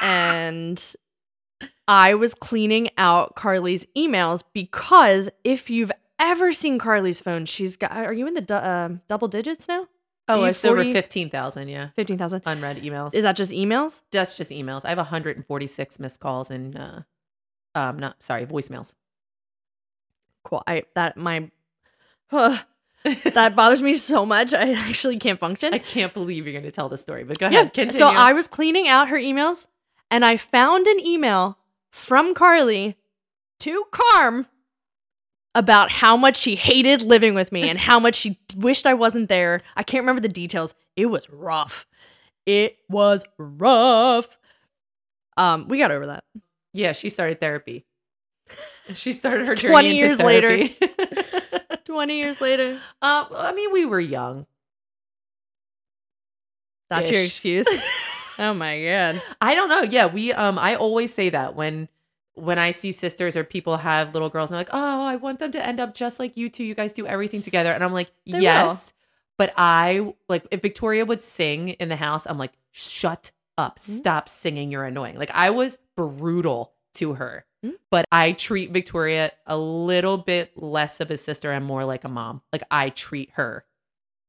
[0.00, 0.96] and
[1.88, 7.92] I was cleaning out Carly's emails because if you've ever seen Carly's phone, she's got.
[7.92, 9.86] Are you in the du- um double digits now?
[10.28, 10.92] oh, it's over 40?
[10.92, 11.68] fifteen thousand.
[11.68, 12.42] Yeah, Fifteen thousand.
[12.46, 13.14] unread emails.
[13.14, 14.02] Is that just emails?
[14.10, 14.84] That's just emails.
[14.84, 17.00] I have 146 missed calls and uh
[17.76, 18.94] um not sorry, voicemails.
[20.44, 20.62] Cool.
[20.66, 21.50] I that my.
[22.30, 24.52] that bothers me so much.
[24.52, 25.72] I actually can't function.
[25.74, 27.60] I can't believe you're going to tell the story, but go Yeah.
[27.60, 27.72] ahead.
[27.72, 27.98] Continue.
[27.98, 29.66] So I was cleaning out her emails
[30.10, 31.58] and I found an email
[31.90, 32.96] from Carly
[33.60, 34.46] to Carm
[35.54, 39.28] about how much she hated living with me and how much she wished I wasn't
[39.28, 39.62] there.
[39.74, 40.74] I can't remember the details.
[40.96, 41.86] It was rough.
[42.44, 44.38] It was rough.
[45.36, 46.24] Um, we got over that.
[46.72, 47.86] yeah, she started therapy.
[48.94, 50.68] She started her 20 journey into years later.
[51.84, 52.78] 20 years later.
[53.02, 54.46] uh, I mean, we were young.
[56.90, 57.66] That's your excuse.
[58.38, 59.22] oh my god.
[59.40, 59.82] I don't know.
[59.82, 61.88] Yeah, we um I always say that when
[62.34, 65.38] when I see sisters or people have little girls and they're like, "Oh, I want
[65.38, 66.64] them to end up just like you two.
[66.64, 68.92] You guys do everything together." And I'm like, They "Yes."
[69.38, 73.78] But I like if Victoria would sing in the house, I'm like, "Shut up.
[73.78, 73.92] Mm-hmm.
[73.92, 74.70] Stop singing.
[74.70, 77.44] You're annoying." Like I was brutal to her.
[77.64, 77.74] Mhm.
[77.90, 82.08] But I treat Victoria a little bit less of a sister and more like a
[82.08, 82.42] mom.
[82.52, 83.64] Like I treat her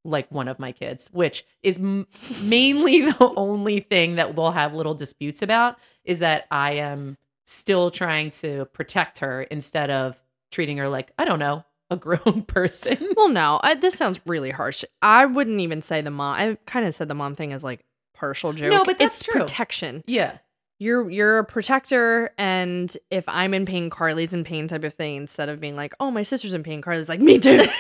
[0.08, 2.08] like one of my kids, which is m-
[2.44, 7.92] mainly the only thing that we'll have little disputes about is that I am still
[7.92, 12.98] trying to protect her instead of treating her like, I don't know, a grown person.
[13.16, 14.84] Well, no, I, this sounds really harsh.
[15.02, 16.36] I wouldn't even say the mom.
[16.36, 18.72] I kind of said the mom thing as like partial joke.
[18.72, 19.42] No, but that's it's true.
[19.42, 20.04] protection.
[20.08, 20.38] yeah.
[20.80, 25.16] you're you're a protector and if I'm in pain, Carly's in pain type of thing,
[25.18, 27.64] instead of being like, Oh, my sister's in pain, Carly's like, Me too.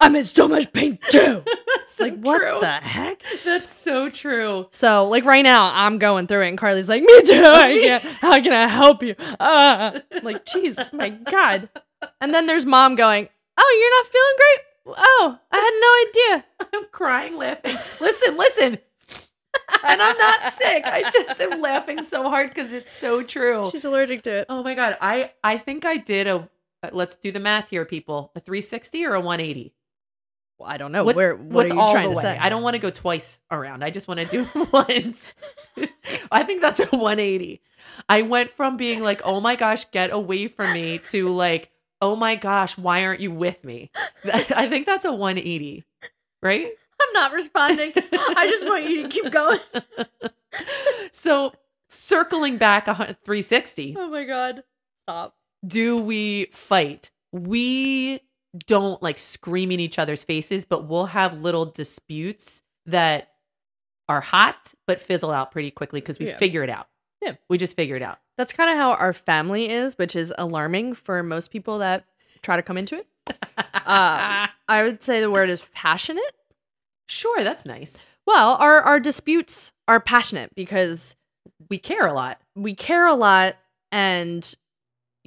[0.00, 1.42] I'm in so much pain too.
[1.66, 2.58] That's so like what true.
[2.60, 3.22] the heck?
[3.44, 4.68] That's so true.
[4.70, 7.42] So like right now I'm going through it and Carly's like, Me too.
[7.44, 9.14] I can't, how can I help you?
[9.40, 10.00] Uh.
[10.12, 11.68] I'm like, jeez, my God.
[12.20, 14.68] And then there's mom going, Oh, you're not feeling great?
[14.96, 16.44] Oh, I had no idea.
[16.74, 17.76] I'm crying, laughing.
[18.00, 18.78] Listen, listen.
[19.82, 20.84] And I'm not sick.
[20.86, 23.68] I just am laughing so hard because it's so true.
[23.70, 24.46] She's allergic to it.
[24.48, 26.48] Oh my god, I I think I did a.
[26.92, 28.30] Let's do the math here, people.
[28.36, 29.74] A 360 or a 180?
[30.58, 31.04] Well, I don't know.
[31.04, 32.22] what's Where, what what's are you all trying the to way?
[32.22, 32.36] say?
[32.38, 33.84] I don't want to go twice around.
[33.84, 35.34] I just want to do once.
[36.32, 37.62] I think that's a 180.
[38.08, 42.16] I went from being like, "Oh my gosh, get away from me," to like, "Oh
[42.16, 43.90] my gosh, why aren't you with me?"
[44.32, 45.84] I think that's a 180,
[46.42, 46.72] right?
[47.00, 47.92] I'm not responding.
[47.94, 49.60] I just want you to keep going.
[51.12, 51.52] So
[51.88, 52.94] circling back a
[53.24, 54.64] 360, Oh my god.
[55.08, 55.36] Stop.
[55.66, 57.10] do we fight?
[57.32, 58.20] We
[58.66, 63.28] don't like scream in each other's faces, but we'll have little disputes that
[64.08, 66.36] are hot but fizzle out pretty quickly because we Yeah.
[66.38, 66.88] figure it out.
[67.20, 67.34] Yeah.
[67.48, 68.18] We just figure it out.
[68.38, 72.04] That's kind of how our family is, which is alarming for most people that
[72.42, 73.06] try to come into it.
[73.74, 76.34] Uh, I would say the word is passionate.
[77.08, 78.04] sure, that's nice.
[78.26, 81.16] Well, our our disputes are passionate because
[81.68, 82.40] We care a lot.
[82.54, 83.56] we care a lot
[83.90, 84.54] and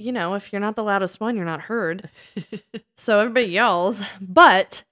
[0.02, 2.10] you know, if you're not the loudest one, you're not heard.
[2.98, 4.84] So everybody yells, but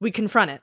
[0.00, 0.62] we confront it.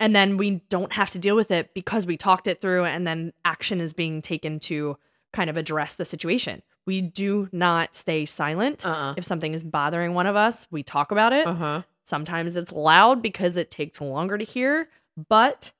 [0.00, 3.06] And then we don't have to deal with it because we talked it through and
[3.06, 4.98] then action is being taken to
[5.32, 6.62] kind of address the situation.
[6.84, 8.84] We do not stay silent.
[8.84, 9.14] Uh-uh.
[9.16, 11.46] If something is bothering one of us, we talk about it.
[11.46, 11.82] Uh-huh.
[12.02, 14.88] Sometimes it's loud because it takes longer to hear,
[15.28, 15.70] but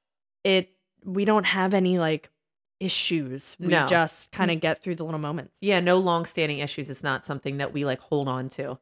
[0.45, 0.71] it
[1.05, 2.31] we don't have any like
[2.80, 3.56] issues.
[3.58, 3.86] We No.
[3.86, 4.60] just kind of mm.
[4.60, 5.58] get through the little moments.
[5.60, 6.90] Yeah, no long-standing issues.
[6.90, 8.78] It's not something that we like hold on to.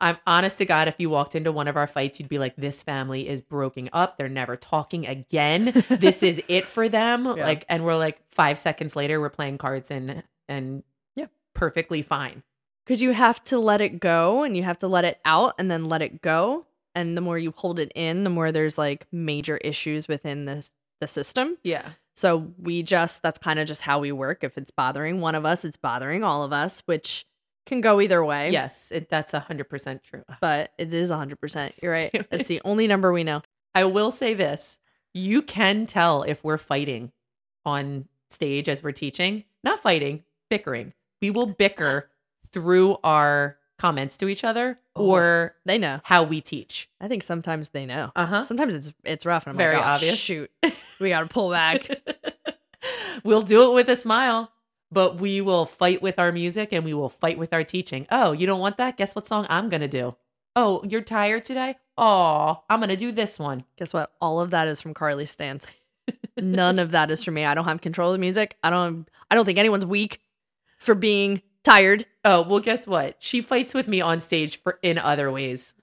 [0.00, 2.56] I'm honest to God, if you walked into one of our fights, you'd be like,
[2.56, 4.18] "This family is broken up.
[4.18, 5.84] They're never talking again.
[5.88, 7.44] this is it for them." Yeah.
[7.44, 10.82] Like, and we're like, five seconds later, we're playing cards and and
[11.14, 11.26] Yeah.
[11.54, 12.42] perfectly fine.
[12.84, 15.70] Because you have to let it go and you have to let it out and
[15.70, 16.66] then let it go.
[16.96, 20.72] And the more you hold it in, the more there's like major issues within this
[21.00, 21.58] the system.
[21.62, 24.44] Yeah, So we just that's kind of just how we work.
[24.44, 27.26] If it's bothering one of us, it's bothering all of us, which
[27.64, 28.50] can go either way.
[28.50, 30.24] yes, it, that's a hundred percent true.
[30.40, 31.72] But it is 100%.
[31.82, 32.10] You're right.
[32.30, 33.42] It's the only number we know.
[33.74, 34.78] I will say this:
[35.14, 37.12] you can tell if we're fighting
[37.64, 39.44] on stage as we're teaching.
[39.64, 40.92] Not fighting, bickering.
[41.20, 42.10] We will bicker
[42.50, 45.06] through our comments to each other Oh.
[45.10, 46.00] or They know.
[46.04, 46.88] how we teach.
[47.00, 48.12] I think sometimes they know.
[48.14, 48.44] Uh huh.
[48.44, 50.18] Sometimes it's it's rough and I'm Very like, oh, obvious.
[50.18, 50.50] Shoot,
[51.00, 51.88] we got to pull back.
[53.24, 54.50] we'll do it with a smile,
[54.90, 58.06] but we will fight with our music and we will fight with our teaching.
[58.10, 58.96] Oh, you don't want that?
[58.96, 60.14] Guess what song I'm gonna do?
[60.56, 61.76] Oh, you're tired today?
[61.98, 63.64] Oh, I'm gonna do this one.
[63.76, 64.12] Guess what?
[64.20, 65.74] All of that is from Carly's stance.
[66.38, 67.44] None of that is from me.
[67.44, 68.56] I don't have control of the music.
[68.62, 69.08] I don't.
[69.30, 70.20] I don't think anyone's weak
[70.78, 72.06] for being tired.
[72.24, 73.16] Oh, well, guess what?
[73.18, 75.74] She fights with me on stage for in other ways.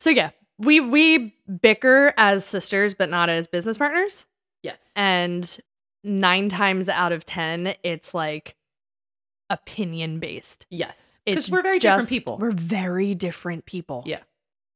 [0.00, 4.26] So yeah, we we bicker as sisters, but not as business partners.
[4.62, 4.92] Yes.
[4.96, 5.58] And
[6.04, 8.56] nine times out of ten, it's like
[9.50, 10.66] opinion based.
[10.70, 11.20] Yes.
[11.26, 12.38] Because we're very different people.
[12.38, 14.02] We're very different people.
[14.06, 14.20] Yeah.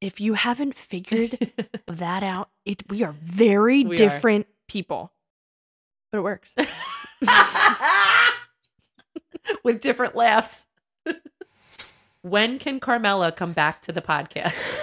[0.00, 1.52] If you haven't figured
[1.86, 3.96] that out, it we are very We are.
[3.96, 5.12] different people.
[6.12, 6.54] But it works.
[9.62, 10.66] with different laughs.
[12.22, 14.78] when can Carmela come back to the podcast?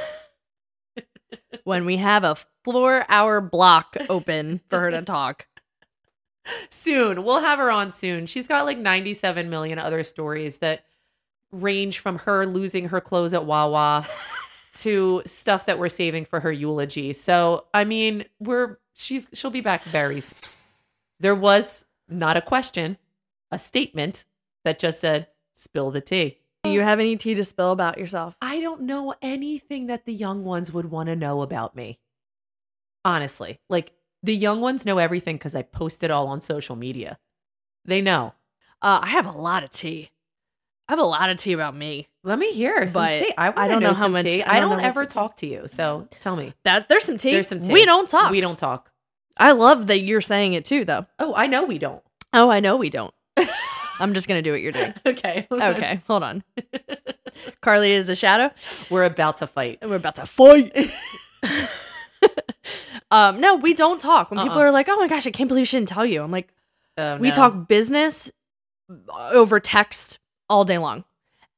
[1.64, 5.48] when we have a floor hour block open for her to talk.
[6.70, 7.24] soon.
[7.24, 8.26] We'll have her on soon.
[8.26, 10.86] She's got like 97 million other stories that
[11.52, 14.06] range from her losing her clothes at Wawa
[14.74, 17.14] to stuff that we're saving for her eulogy.
[17.14, 20.52] So, I mean, we're she's she'll be back very soon.
[21.20, 22.98] There was not a question,
[23.52, 24.26] a statement
[24.64, 26.38] that just said spill the tea.
[26.64, 28.36] Do you have any tea to spill about yourself?
[28.42, 32.00] I don't know anything that the young ones would want to know about me.
[33.06, 33.92] Honestly, like
[34.24, 37.20] the young ones know everything because I post it all on social media.
[37.84, 38.34] They know.
[38.82, 40.10] Uh, I have a lot of tea.
[40.88, 42.08] I have a lot of tea about me.
[42.24, 43.34] Let me hear some But tea.
[43.38, 44.42] I, I don't know how much- tea.
[44.44, 46.54] I I don't don't, ever talk to you, so tell me.
[46.64, 47.32] That there's some tea.
[47.34, 47.74] There's some tea.
[47.74, 48.32] We don't talk.
[48.32, 48.90] We don't talk.
[49.38, 51.06] I love that you're saying it too, though.
[51.20, 52.04] Oh, I know we don't.
[52.32, 53.14] Oh, I know we don't.
[54.04, 54.94] I'm just gonna do what you're doing.
[55.06, 55.48] okay.
[55.52, 56.44] Okay, hold on.
[57.62, 58.52] Carly is a shadow,
[58.90, 59.80] We're about to fight.
[59.82, 60.72] we're about to fight.
[63.12, 64.32] um, no, we don't talk.
[64.32, 64.66] When people Uh-uh.
[64.66, 66.54] are like, "Oh my gosh, I can't believe she didn't tell you," I'm like,
[66.98, 67.34] Oh, we no.
[67.34, 68.32] talk business
[69.18, 71.04] over text all day long.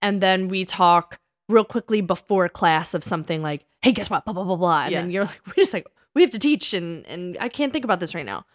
[0.02, 1.20] And then we talk
[1.50, 4.24] real quickly before class of something like, hey, guess what?
[4.26, 4.84] Blah, blah, blah, blah.
[4.84, 5.02] And Yeah.
[5.02, 7.84] then you're like, wait just like we have to teach and, and I can't think
[7.86, 8.46] about this right now.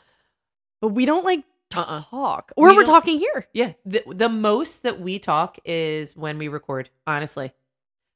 [0.80, 1.42] But we don't like
[1.74, 2.02] Uh-uh.
[2.10, 2.52] talk.
[2.56, 3.46] Or We are talking here.
[3.52, 7.52] Yeah, the, the most that we talk is when we record, honestly,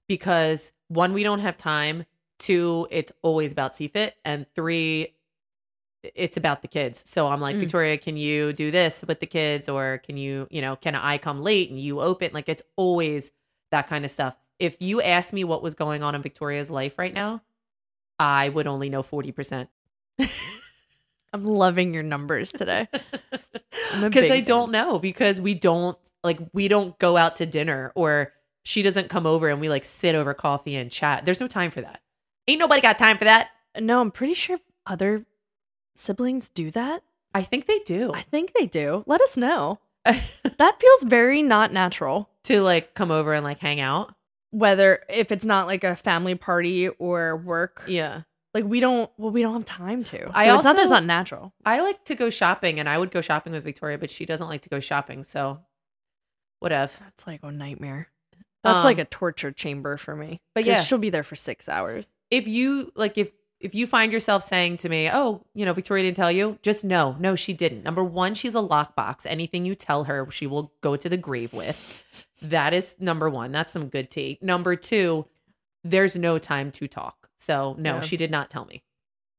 [0.08, 2.04] because one, we don't have time.
[2.38, 5.14] Two, it's always about CFIT, and three,
[6.02, 7.02] it's about the kids.
[7.06, 7.60] So I'm like, Mm.
[7.60, 11.18] Victoria, can you do this with the kids, or can you, you know, can I
[11.18, 12.30] come late and you open?
[12.34, 13.30] Like it's always
[13.70, 14.34] that kind of stuff.
[14.58, 17.42] If you asked me what was going on in Victoria's life right now,
[18.18, 19.68] I would only know forty percent.
[21.34, 22.88] I'm loving your numbers today.
[24.00, 28.32] Because I don't know because we don't like we don't go out to dinner or
[28.64, 31.24] she doesn't come over and we like sit over coffee and chat.
[31.24, 32.00] There's no time for that.
[32.48, 33.50] Ain't nobody got time for that.
[33.78, 35.26] No, I'm pretty sure other
[35.96, 37.02] siblings do that.
[37.34, 38.12] I think they do.
[38.12, 39.02] I think they do.
[39.06, 39.80] Let us know.
[40.06, 42.30] That feels very not natural.
[42.44, 44.14] to like come over and like hang out.
[44.50, 48.22] Whether if it's not like a family party or work, Yeah.
[48.54, 49.10] Like we don't.
[49.18, 50.18] Well, we don't have time to.
[50.18, 51.52] So I it's not that it's not natural.
[51.64, 54.46] I like to go shopping and I would go shopping with Victoria, but she doesn't
[54.48, 55.24] like to go shopping.
[55.24, 55.60] So
[56.60, 56.92] whatever.
[57.00, 58.08] That's like a nightmare.
[58.62, 60.40] That's Um, like a torture chamber for me.
[60.54, 60.80] But yeah.
[60.82, 62.08] she'll be there for six hours.
[62.30, 63.30] If you like if
[63.60, 66.84] if you find yourself saying to me, "Oh, you know, Victoria didn't tell you," just
[66.84, 67.82] know, no, she didn't.
[67.82, 69.26] Number one, she's a lockbox.
[69.26, 72.04] Anything you tell her, she will go to the grave with.
[72.42, 73.52] That is number one.
[73.52, 74.38] That's some good tea.
[74.42, 75.26] Number two,
[75.82, 77.23] there's no time to talk.
[77.44, 78.00] So no, Yeah.
[78.00, 78.82] she did not tell me.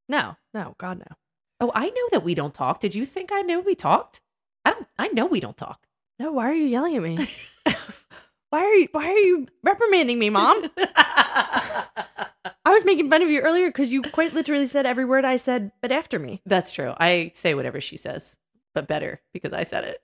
[0.08, 1.16] No, no, God no.
[1.60, 2.80] Oh, I know that we don't talk.
[2.80, 4.22] Did you think I knew we talked?
[4.64, 4.88] I don't.
[4.99, 5.88] I know we don't talk.
[6.20, 7.28] No, why are you yelling at me?
[8.51, 10.70] why are you why are you reprimanding me, mom?
[10.78, 11.86] I
[12.68, 15.72] was making fun of you earlier because you quite literally said every word I said,
[15.82, 16.41] but after me.
[16.45, 16.93] That's true.
[16.99, 18.38] I say whatever she says,
[18.76, 20.01] but better because I said it.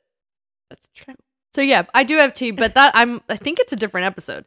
[0.69, 1.15] That's true.
[1.53, 4.45] So yeah, I do have tea, but that I'm I think it's a different episode.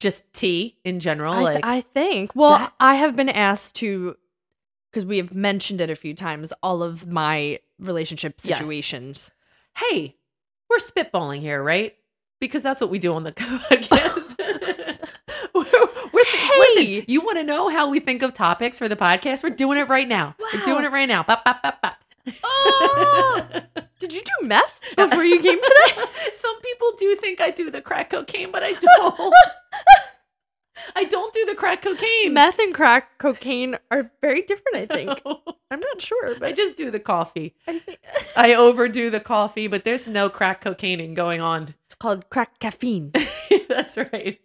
[0.00, 2.32] Just tea in general, I, like I think.
[2.34, 4.16] Well, that- I have been asked to
[4.90, 8.58] because we have mentioned it a few times, all of my relationship Yes.
[8.58, 9.32] situations.
[9.76, 10.16] hey,
[10.70, 11.94] we're spitballing here, right?
[12.40, 14.36] Because that's what we do on the podcast.
[15.54, 15.64] we're,
[16.12, 16.58] we're Hey!
[16.58, 19.42] Listen, you want to know how we think of topics for the podcast?
[19.42, 20.34] We're doing it right now.
[20.38, 20.64] We're Wow.
[20.64, 21.22] doing it right now.
[21.22, 21.96] Bop, bop, bop, bop.
[22.44, 23.46] Oh!
[23.98, 26.02] Did you do meth before you came today?
[26.34, 29.34] Some people do think I do the crack cocaine, but I don't.
[30.94, 32.32] I don't do the crack cocaine.
[32.32, 35.20] meth and crack cocaine are very different, I think.
[35.70, 37.54] I'm not sure, but I just do the coffee.
[37.66, 37.98] I think
[38.36, 41.74] I overdo the coffee, but there's no crack cocaining going on.
[41.86, 43.12] it's called crack caffeine.
[43.68, 44.40] That's right.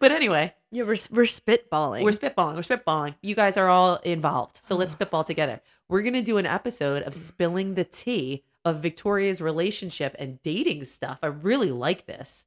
[0.00, 2.02] But anyway, Yeah, we're we're spitballing.
[2.02, 2.54] we're spitballing.
[2.54, 3.14] We're spitballing.
[3.22, 4.62] You guys are all involved.
[4.62, 5.62] So let's spitball together.
[5.88, 7.16] We're going to do an episode of mm.
[7.16, 11.18] spilling the tea of Victoria's relationship and dating stuff.
[11.22, 12.44] I really like this.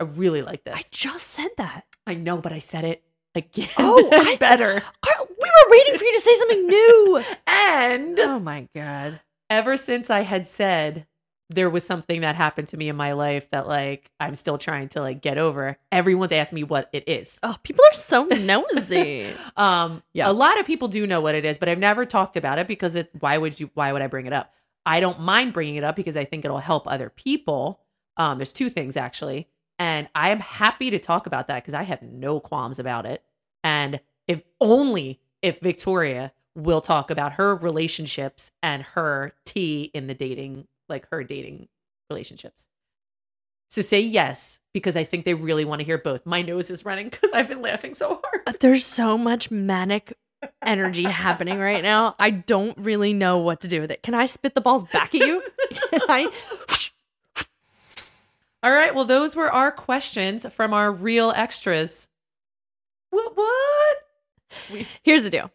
[0.00, 0.76] I really like this.
[0.76, 1.84] I just said that.
[2.06, 3.02] I know, but I said it
[3.34, 3.68] again.
[3.76, 4.82] Oh, I- better.
[5.02, 7.22] Carl, we were waiting for you to say something new.
[7.46, 9.20] And oh my god.
[9.50, 11.06] ever since I had said
[11.50, 14.88] there was something that happened to me in my life that like I'm still trying
[14.90, 17.38] to like get over, everyone's asked me what it is.
[17.42, 19.32] Oh, people are so nosy.
[19.56, 20.30] Um Yeah.
[20.30, 22.68] a lot of people do know what it is, but I've never talked about it
[22.68, 24.52] because it why would you why would I bring it up?
[24.84, 27.80] I don't mind bringing it up because I think it'll help other people.
[28.16, 31.84] Um there's two things actually, and I am happy to talk about that because I
[31.84, 33.22] have no qualms about it.
[33.64, 40.14] And if only if Victoria will talk about her relationships and her tea in the
[40.14, 41.68] dating like her dating
[42.10, 42.68] relationships.
[43.70, 46.24] So say yes because I think they really want to hear both.
[46.24, 48.60] My nose is running because I've been laughing so hard.
[48.60, 50.14] There's so much manic
[50.64, 52.14] energy happening right now.
[52.18, 54.02] I don't really know what to do with it.
[54.02, 55.42] Can I spit the balls back at you?
[55.90, 56.30] Can I?
[58.62, 58.94] All right.
[58.94, 62.08] Well, those were our questions from our real extras.
[63.10, 63.36] What?
[63.36, 64.86] What?
[65.02, 65.50] Here's the deal.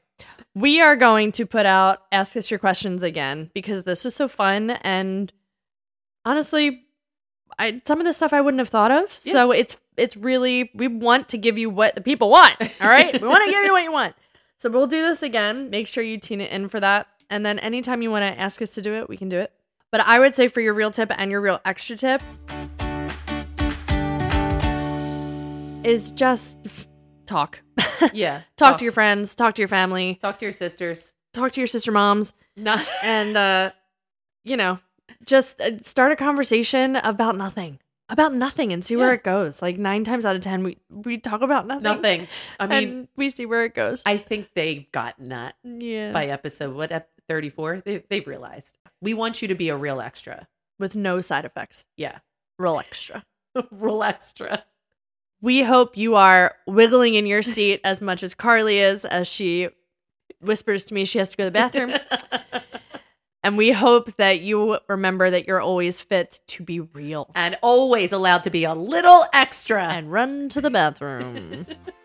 [0.56, 4.28] We are going to put out ask us your questions again because this was so
[4.28, 5.34] fun and
[6.26, 6.84] honestly,
[7.60, 9.20] I some of the stuff I wouldn't have thought of.
[9.24, 9.34] Yeah.
[9.34, 12.56] So it's it's really we want to give you what the people want.
[12.82, 14.16] All right, we want to give you what you want.
[14.58, 15.70] So we'll do this again.
[15.70, 18.62] Make sure you tune it in for that, and then anytime you want to ask
[18.62, 19.52] us to do it, we can do it.
[19.92, 22.22] But I would say for your real tip and your real extra tip
[25.84, 26.58] is just
[27.26, 27.60] talk.
[28.14, 28.42] Yeah.
[28.56, 31.14] talk to your friends, talk to your family, talk to your sisters.
[31.34, 33.72] talk to your sister moms, Not and uh,
[34.44, 34.80] you know,
[35.26, 37.80] just uh, start a conversation about nothing,
[38.10, 39.62] about nothing, and see where it goes.
[39.62, 41.84] Like nine times out of ten, we we talk about nothing.
[41.84, 42.28] nothing.
[42.60, 44.04] I mean, we see where it goes.
[44.06, 47.82] I think they've gotten that yeah, by episode what ep- 34.
[47.86, 50.48] They they've realized we want you to be a real extra.
[50.80, 51.86] with no side effects.
[51.98, 52.20] Yeah.
[52.60, 53.24] Real extra.
[53.72, 54.64] Real extra.
[55.44, 59.68] We hope you are wiggling in your seat as much as Carly is as she
[60.40, 61.92] whispers to me she has to go to the bathroom.
[63.44, 68.14] and we hope that you remember that you're always fit to be real and always
[68.14, 69.84] allowed to be a little extra.
[69.84, 71.66] and run to the bathroom.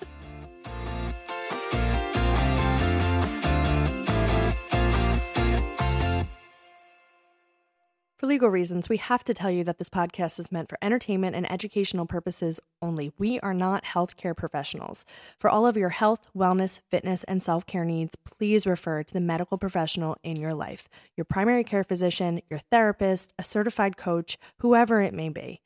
[8.19, 11.37] For legal reasons, we have to tell you that this podcast is meant for entertainment
[11.37, 13.13] and educational purposes only.
[13.17, 15.05] We are not healthcare professionals.
[15.39, 19.21] For all of your health, wellness, fitness, and self care needs, please refer to the
[19.21, 25.01] medical professional in your life your primary care physician, your therapist, a certified coach, whoever
[25.01, 25.61] it may be.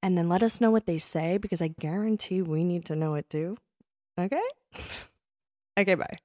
[0.00, 3.16] And then let us know what they say because I guarantee we need to know
[3.16, 3.56] it too.
[4.16, 4.40] Okay?
[5.76, 6.18] okay, bye.